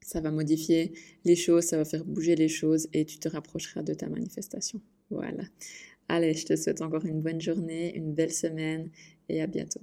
ça 0.03 0.21
va 0.21 0.31
modifier 0.31 0.93
les 1.25 1.37
choses, 1.37 1.65
ça 1.65 1.77
va 1.77 1.85
faire 1.85 2.05
bouger 2.05 2.37
les 2.37 2.49
choses 2.49 2.89
et 2.93 3.05
tu 3.05 3.19
te 3.19 3.29
rapprocheras 3.29 3.83
de 3.83 3.95
ta 3.95 4.09
manifestation. 4.09 4.81
Voilà. 5.13 5.45
Allez, 6.09 6.35
je 6.35 6.47
te 6.47 6.57
souhaite 6.57 6.83
encore 6.83 7.05
une 7.07 7.23
bonne 7.23 7.41
journée, 7.41 7.95
une 7.97 8.15
belle 8.15 8.33
semaine 8.33 8.91
et 9.29 9.43
à 9.43 9.47
bientôt. 9.47 9.83